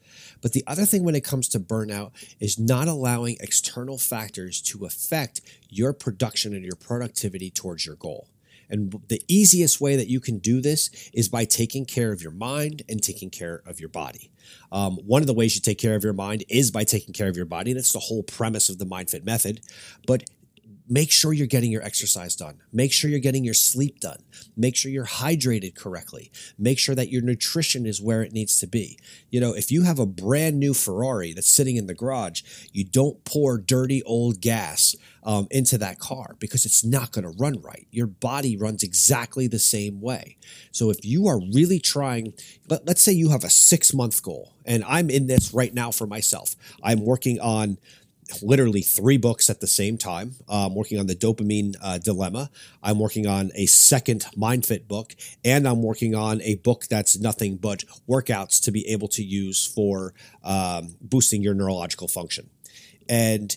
But 0.42 0.52
the 0.52 0.62
other 0.64 0.84
thing 0.84 1.02
when 1.02 1.16
it 1.16 1.24
comes 1.24 1.48
to 1.48 1.58
burnout 1.58 2.12
is 2.38 2.56
not 2.56 2.86
allowing 2.86 3.36
external 3.40 3.98
factors 3.98 4.62
to 4.62 4.84
affect 4.84 5.40
your 5.68 5.92
production 5.92 6.54
and 6.54 6.64
your 6.64 6.76
productivity 6.76 7.50
towards 7.50 7.84
your 7.84 7.96
goal. 7.96 8.28
And 8.70 9.02
the 9.08 9.20
easiest 9.26 9.80
way 9.80 9.96
that 9.96 10.06
you 10.06 10.20
can 10.20 10.38
do 10.38 10.60
this 10.60 11.10
is 11.12 11.28
by 11.28 11.44
taking 11.44 11.84
care 11.84 12.12
of 12.12 12.22
your 12.22 12.30
mind 12.30 12.82
and 12.88 13.02
taking 13.02 13.30
care 13.30 13.60
of 13.66 13.80
your 13.80 13.88
body. 13.88 14.30
Um, 14.70 14.98
one 14.98 15.20
of 15.20 15.26
the 15.26 15.34
ways 15.34 15.56
you 15.56 15.60
take 15.60 15.78
care 15.78 15.96
of 15.96 16.04
your 16.04 16.12
mind 16.12 16.44
is 16.48 16.70
by 16.70 16.84
taking 16.84 17.12
care 17.12 17.28
of 17.28 17.36
your 17.36 17.44
body. 17.44 17.72
and 17.72 17.78
That's 17.78 17.92
the 17.92 17.98
whole 17.98 18.22
premise 18.22 18.68
of 18.68 18.78
the 18.78 18.86
MindFit 18.86 19.24
method. 19.24 19.62
But 20.06 20.30
make 20.88 21.10
sure 21.10 21.32
you're 21.32 21.46
getting 21.46 21.70
your 21.70 21.82
exercise 21.82 22.36
done. 22.36 22.60
Make 22.72 22.92
sure 22.92 23.10
you're 23.10 23.18
getting 23.18 23.44
your 23.44 23.54
sleep 23.54 24.00
done. 24.00 24.22
Make 24.56 24.76
sure 24.76 24.90
you're 24.90 25.04
hydrated 25.04 25.74
correctly. 25.74 26.30
Make 26.58 26.78
sure 26.78 26.94
that 26.94 27.10
your 27.10 27.22
nutrition 27.22 27.86
is 27.86 28.00
where 28.00 28.22
it 28.22 28.32
needs 28.32 28.58
to 28.60 28.66
be. 28.66 28.98
You 29.30 29.40
know, 29.40 29.52
if 29.52 29.70
you 29.70 29.82
have 29.82 29.98
a 29.98 30.06
brand 30.06 30.58
new 30.58 30.74
Ferrari 30.74 31.32
that's 31.32 31.50
sitting 31.50 31.76
in 31.76 31.86
the 31.86 31.94
garage, 31.94 32.42
you 32.72 32.84
don't 32.84 33.24
pour 33.24 33.58
dirty 33.58 34.02
old 34.04 34.40
gas 34.40 34.94
um, 35.24 35.48
into 35.50 35.76
that 35.78 35.98
car 35.98 36.36
because 36.38 36.64
it's 36.64 36.84
not 36.84 37.10
going 37.10 37.24
to 37.24 37.36
run 37.36 37.60
right. 37.60 37.88
Your 37.90 38.06
body 38.06 38.56
runs 38.56 38.82
exactly 38.84 39.48
the 39.48 39.58
same 39.58 40.00
way. 40.00 40.36
So 40.70 40.88
if 40.90 41.04
you 41.04 41.26
are 41.26 41.40
really 41.40 41.80
trying, 41.80 42.32
let, 42.68 42.86
let's 42.86 43.02
say 43.02 43.12
you 43.12 43.30
have 43.30 43.42
a 43.42 43.50
six 43.50 43.92
month 43.92 44.22
goal, 44.22 44.54
and 44.64 44.84
I'm 44.84 45.10
in 45.10 45.26
this 45.26 45.52
right 45.52 45.74
now 45.74 45.90
for 45.90 46.06
myself. 46.06 46.54
I'm 46.82 47.04
working 47.04 47.40
on 47.40 47.78
literally 48.42 48.82
three 48.82 49.16
books 49.16 49.48
at 49.50 49.60
the 49.60 49.66
same 49.66 49.98
time. 49.98 50.34
I'm 50.48 50.74
working 50.74 50.98
on 50.98 51.06
the 51.06 51.14
dopamine 51.14 51.74
uh, 51.82 51.98
dilemma. 51.98 52.50
I'm 52.82 52.98
working 52.98 53.26
on 53.26 53.50
a 53.54 53.66
second 53.66 54.26
MindFit 54.36 54.88
book, 54.88 55.14
and 55.44 55.66
I'm 55.66 55.82
working 55.82 56.14
on 56.14 56.40
a 56.42 56.56
book 56.56 56.86
that's 56.86 57.18
nothing 57.18 57.56
but 57.56 57.84
workouts 58.08 58.62
to 58.64 58.70
be 58.70 58.86
able 58.88 59.08
to 59.08 59.22
use 59.22 59.66
for 59.66 60.14
um, 60.42 60.96
boosting 61.00 61.42
your 61.42 61.54
neurological 61.54 62.08
function. 62.08 62.50
And 63.08 63.56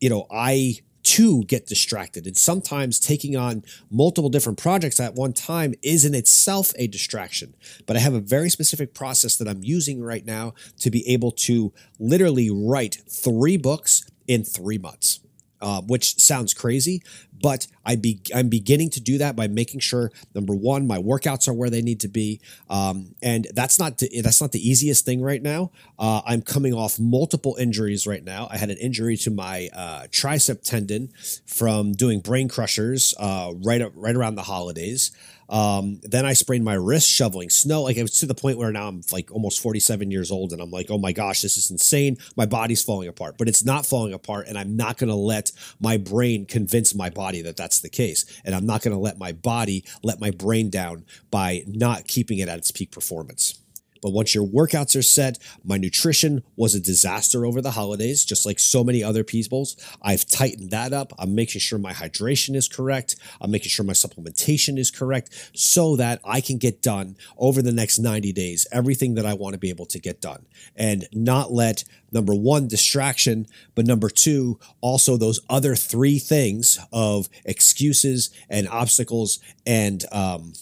you 0.00 0.10
know, 0.10 0.26
I 0.30 0.80
to 1.06 1.44
get 1.44 1.66
distracted. 1.66 2.26
And 2.26 2.36
sometimes 2.36 2.98
taking 2.98 3.36
on 3.36 3.62
multiple 3.90 4.28
different 4.28 4.58
projects 4.58 4.98
at 4.98 5.14
one 5.14 5.32
time 5.32 5.74
is 5.80 6.04
in 6.04 6.14
itself 6.14 6.72
a 6.76 6.88
distraction. 6.88 7.54
But 7.86 7.96
I 7.96 8.00
have 8.00 8.14
a 8.14 8.20
very 8.20 8.50
specific 8.50 8.92
process 8.92 9.36
that 9.36 9.46
I'm 9.46 9.62
using 9.62 10.02
right 10.02 10.26
now 10.26 10.54
to 10.80 10.90
be 10.90 11.08
able 11.08 11.30
to 11.32 11.72
literally 12.00 12.50
write 12.50 13.02
three 13.08 13.56
books 13.56 14.04
in 14.26 14.42
three 14.42 14.78
months 14.78 15.20
uh, 15.60 15.80
which 15.82 16.18
sounds 16.18 16.54
crazy, 16.54 17.02
but 17.42 17.66
I 17.84 17.96
be, 17.96 18.20
I'm 18.34 18.48
beginning 18.48 18.90
to 18.90 19.00
do 19.00 19.18
that 19.18 19.36
by 19.36 19.46
making 19.46 19.80
sure 19.80 20.10
number 20.34 20.54
one, 20.54 20.86
my 20.86 20.98
workouts 20.98 21.48
are 21.48 21.52
where 21.52 21.70
they 21.70 21.82
need 21.82 22.00
to 22.00 22.08
be, 22.08 22.40
um, 22.70 23.14
and 23.22 23.46
that's 23.54 23.78
not 23.78 23.98
the, 23.98 24.20
that's 24.22 24.40
not 24.40 24.52
the 24.52 24.68
easiest 24.68 25.04
thing 25.04 25.22
right 25.22 25.42
now. 25.42 25.70
Uh, 25.98 26.22
I'm 26.26 26.42
coming 26.42 26.74
off 26.74 26.98
multiple 26.98 27.56
injuries 27.58 28.06
right 28.06 28.24
now. 28.24 28.48
I 28.50 28.58
had 28.58 28.70
an 28.70 28.78
injury 28.78 29.16
to 29.18 29.30
my 29.30 29.68
uh, 29.74 30.02
tricep 30.10 30.62
tendon 30.62 31.12
from 31.46 31.92
doing 31.92 32.20
brain 32.20 32.48
crushers 32.48 33.14
uh, 33.18 33.52
right 33.62 33.82
right 33.94 34.16
around 34.16 34.34
the 34.36 34.42
holidays. 34.42 35.12
Um, 35.48 36.00
then 36.02 36.24
I 36.24 36.32
sprained 36.32 36.64
my 36.64 36.74
wrist 36.74 37.08
shoveling 37.08 37.50
snow. 37.50 37.82
Like 37.82 37.96
it 37.96 38.02
was 38.02 38.18
to 38.18 38.26
the 38.26 38.34
point 38.34 38.58
where 38.58 38.72
now 38.72 38.88
I'm 38.88 39.02
like 39.12 39.30
almost 39.30 39.60
47 39.60 40.10
years 40.10 40.30
old 40.30 40.52
and 40.52 40.60
I'm 40.60 40.70
like, 40.70 40.90
oh 40.90 40.98
my 40.98 41.12
gosh, 41.12 41.42
this 41.42 41.56
is 41.56 41.70
insane. 41.70 42.18
My 42.36 42.46
body's 42.46 42.82
falling 42.82 43.08
apart, 43.08 43.36
but 43.38 43.48
it's 43.48 43.64
not 43.64 43.86
falling 43.86 44.12
apart. 44.12 44.46
And 44.48 44.58
I'm 44.58 44.76
not 44.76 44.98
going 44.98 45.08
to 45.08 45.14
let 45.14 45.52
my 45.80 45.96
brain 45.96 46.46
convince 46.46 46.94
my 46.94 47.10
body 47.10 47.42
that 47.42 47.56
that's 47.56 47.80
the 47.80 47.88
case. 47.88 48.24
And 48.44 48.54
I'm 48.54 48.66
not 48.66 48.82
going 48.82 48.94
to 48.94 49.00
let 49.00 49.18
my 49.18 49.32
body 49.32 49.84
let 50.02 50.20
my 50.20 50.30
brain 50.30 50.70
down 50.70 51.04
by 51.30 51.62
not 51.66 52.06
keeping 52.06 52.38
it 52.38 52.48
at 52.48 52.58
its 52.58 52.70
peak 52.70 52.90
performance. 52.90 53.60
But 54.02 54.12
once 54.12 54.34
your 54.34 54.46
workouts 54.46 54.96
are 54.96 55.02
set, 55.02 55.38
my 55.64 55.76
nutrition 55.76 56.42
was 56.56 56.74
a 56.74 56.80
disaster 56.80 57.44
over 57.44 57.60
the 57.60 57.72
holidays, 57.72 58.24
just 58.24 58.46
like 58.46 58.58
so 58.58 58.84
many 58.84 59.02
other 59.02 59.24
people's. 59.24 59.76
I've 60.02 60.26
tightened 60.26 60.70
that 60.70 60.92
up. 60.92 61.12
I'm 61.18 61.34
making 61.34 61.60
sure 61.60 61.78
my 61.78 61.92
hydration 61.92 62.54
is 62.54 62.68
correct. 62.68 63.16
I'm 63.40 63.50
making 63.50 63.70
sure 63.70 63.84
my 63.84 63.92
supplementation 63.92 64.78
is 64.78 64.90
correct 64.90 65.50
so 65.54 65.96
that 65.96 66.20
I 66.24 66.40
can 66.40 66.58
get 66.58 66.82
done 66.82 67.16
over 67.38 67.62
the 67.62 67.72
next 67.72 67.98
90 67.98 68.32
days 68.32 68.66
everything 68.72 69.14
that 69.14 69.26
I 69.26 69.34
want 69.34 69.54
to 69.54 69.58
be 69.58 69.70
able 69.70 69.86
to 69.86 69.98
get 69.98 70.20
done 70.20 70.46
and 70.76 71.06
not 71.12 71.52
let 71.52 71.84
number 72.12 72.34
one, 72.34 72.68
distraction, 72.68 73.46
but 73.74 73.86
number 73.86 74.08
two, 74.08 74.58
also 74.80 75.16
those 75.16 75.40
other 75.48 75.74
three 75.74 76.18
things 76.18 76.78
of 76.92 77.28
excuses 77.44 78.30
and 78.48 78.68
obstacles 78.68 79.38
and, 79.66 80.04
um, 80.12 80.52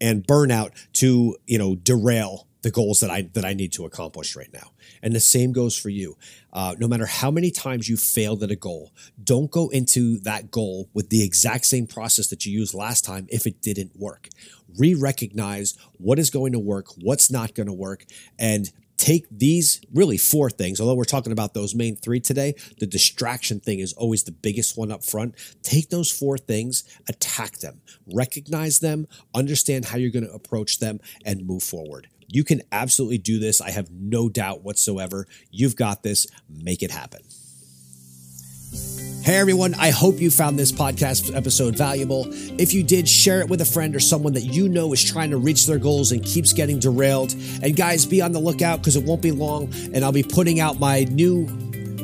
and 0.00 0.26
burnout 0.26 0.72
to, 0.94 1.36
you 1.46 1.58
know, 1.58 1.76
derail 1.76 2.46
the 2.62 2.70
goals 2.70 3.00
that 3.00 3.10
I 3.10 3.22
that 3.34 3.44
I 3.44 3.54
need 3.54 3.72
to 3.72 3.84
accomplish 3.84 4.36
right 4.36 4.52
now. 4.52 4.72
And 5.02 5.14
the 5.14 5.20
same 5.20 5.52
goes 5.52 5.76
for 5.76 5.88
you. 5.88 6.16
Uh, 6.52 6.74
no 6.78 6.88
matter 6.88 7.06
how 7.06 7.30
many 7.30 7.50
times 7.50 7.88
you 7.88 7.96
failed 7.96 8.42
at 8.42 8.50
a 8.50 8.56
goal, 8.56 8.92
don't 9.22 9.50
go 9.50 9.68
into 9.68 10.18
that 10.20 10.50
goal 10.50 10.88
with 10.94 11.10
the 11.10 11.24
exact 11.24 11.66
same 11.66 11.86
process 11.86 12.28
that 12.28 12.46
you 12.46 12.52
used 12.52 12.74
last 12.74 13.04
time 13.04 13.26
if 13.28 13.46
it 13.46 13.60
didn't 13.60 13.92
work. 13.96 14.28
Re 14.78 14.94
recognize 14.94 15.76
what 15.94 16.18
is 16.18 16.30
going 16.30 16.52
to 16.52 16.58
work, 16.58 16.86
what's 17.00 17.30
not 17.30 17.54
going 17.54 17.66
to 17.66 17.72
work, 17.72 18.04
and 18.38 18.70
take 19.02 19.26
these 19.30 19.80
really 19.92 20.16
four 20.16 20.48
things, 20.48 20.80
although 20.80 20.94
we're 20.94 21.04
talking 21.04 21.32
about 21.32 21.54
those 21.54 21.74
main 21.74 21.96
three 21.96 22.20
today, 22.20 22.54
the 22.78 22.86
distraction 22.86 23.58
thing 23.58 23.80
is 23.80 23.92
always 23.94 24.22
the 24.22 24.30
biggest 24.30 24.78
one 24.78 24.92
up 24.92 25.04
front. 25.04 25.34
Take 25.64 25.90
those 25.90 26.12
four 26.12 26.38
things, 26.38 26.84
attack 27.08 27.58
them, 27.58 27.80
recognize 28.14 28.78
them, 28.78 29.08
understand 29.34 29.86
how 29.86 29.98
you're 29.98 30.12
going 30.12 30.26
to 30.26 30.32
approach 30.32 30.78
them, 30.78 31.00
and 31.24 31.44
move 31.44 31.64
forward. 31.64 32.06
You 32.32 32.44
can 32.44 32.62
absolutely 32.72 33.18
do 33.18 33.38
this. 33.38 33.60
I 33.60 33.70
have 33.70 33.90
no 33.90 34.30
doubt 34.30 34.62
whatsoever. 34.62 35.26
You've 35.50 35.76
got 35.76 36.02
this. 36.02 36.26
Make 36.48 36.82
it 36.82 36.90
happen. 36.90 37.20
Hey 39.22 39.36
everyone, 39.36 39.74
I 39.74 39.90
hope 39.90 40.18
you 40.18 40.30
found 40.30 40.58
this 40.58 40.72
podcast 40.72 41.36
episode 41.36 41.76
valuable. 41.76 42.24
If 42.58 42.72
you 42.72 42.82
did, 42.82 43.06
share 43.06 43.40
it 43.40 43.48
with 43.48 43.60
a 43.60 43.64
friend 43.64 43.94
or 43.94 44.00
someone 44.00 44.32
that 44.32 44.40
you 44.40 44.68
know 44.68 44.92
is 44.92 45.04
trying 45.04 45.30
to 45.30 45.36
reach 45.36 45.66
their 45.66 45.78
goals 45.78 46.10
and 46.10 46.24
keeps 46.24 46.52
getting 46.52 46.80
derailed. 46.80 47.32
And 47.62 47.76
guys, 47.76 48.04
be 48.04 48.20
on 48.20 48.32
the 48.32 48.40
lookout 48.40 48.78
because 48.78 48.96
it 48.96 49.04
won't 49.04 49.22
be 49.22 49.30
long 49.30 49.72
and 49.94 50.04
I'll 50.04 50.10
be 50.10 50.24
putting 50.24 50.58
out 50.58 50.80
my 50.80 51.04
new 51.04 51.46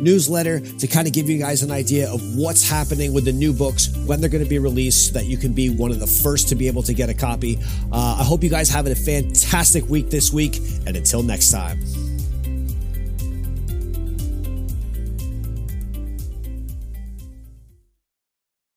newsletter 0.02 0.60
to 0.60 0.86
kind 0.86 1.06
of 1.06 1.12
give 1.12 1.28
you 1.28 1.38
guys 1.38 1.62
an 1.62 1.70
idea 1.70 2.10
of 2.10 2.20
what's 2.36 2.68
happening 2.68 3.12
with 3.12 3.24
the 3.24 3.32
new 3.32 3.52
books, 3.52 3.88
when 4.06 4.20
they're 4.20 4.30
going 4.30 4.44
to 4.44 4.50
be 4.50 4.58
released, 4.58 5.08
so 5.08 5.12
that 5.14 5.26
you 5.26 5.36
can 5.36 5.52
be 5.52 5.70
one 5.70 5.90
of 5.90 6.00
the 6.00 6.06
first 6.06 6.48
to 6.48 6.54
be 6.54 6.66
able 6.66 6.82
to 6.82 6.94
get 6.94 7.08
a 7.08 7.14
copy. 7.14 7.58
Uh, 7.92 8.16
I 8.20 8.24
hope 8.24 8.42
you 8.42 8.50
guys 8.50 8.68
have 8.70 8.86
a 8.86 8.94
fantastic 8.94 9.88
week 9.88 10.10
this 10.10 10.32
week, 10.32 10.56
and 10.86 10.96
until 10.96 11.22
next 11.22 11.50
time. 11.50 12.07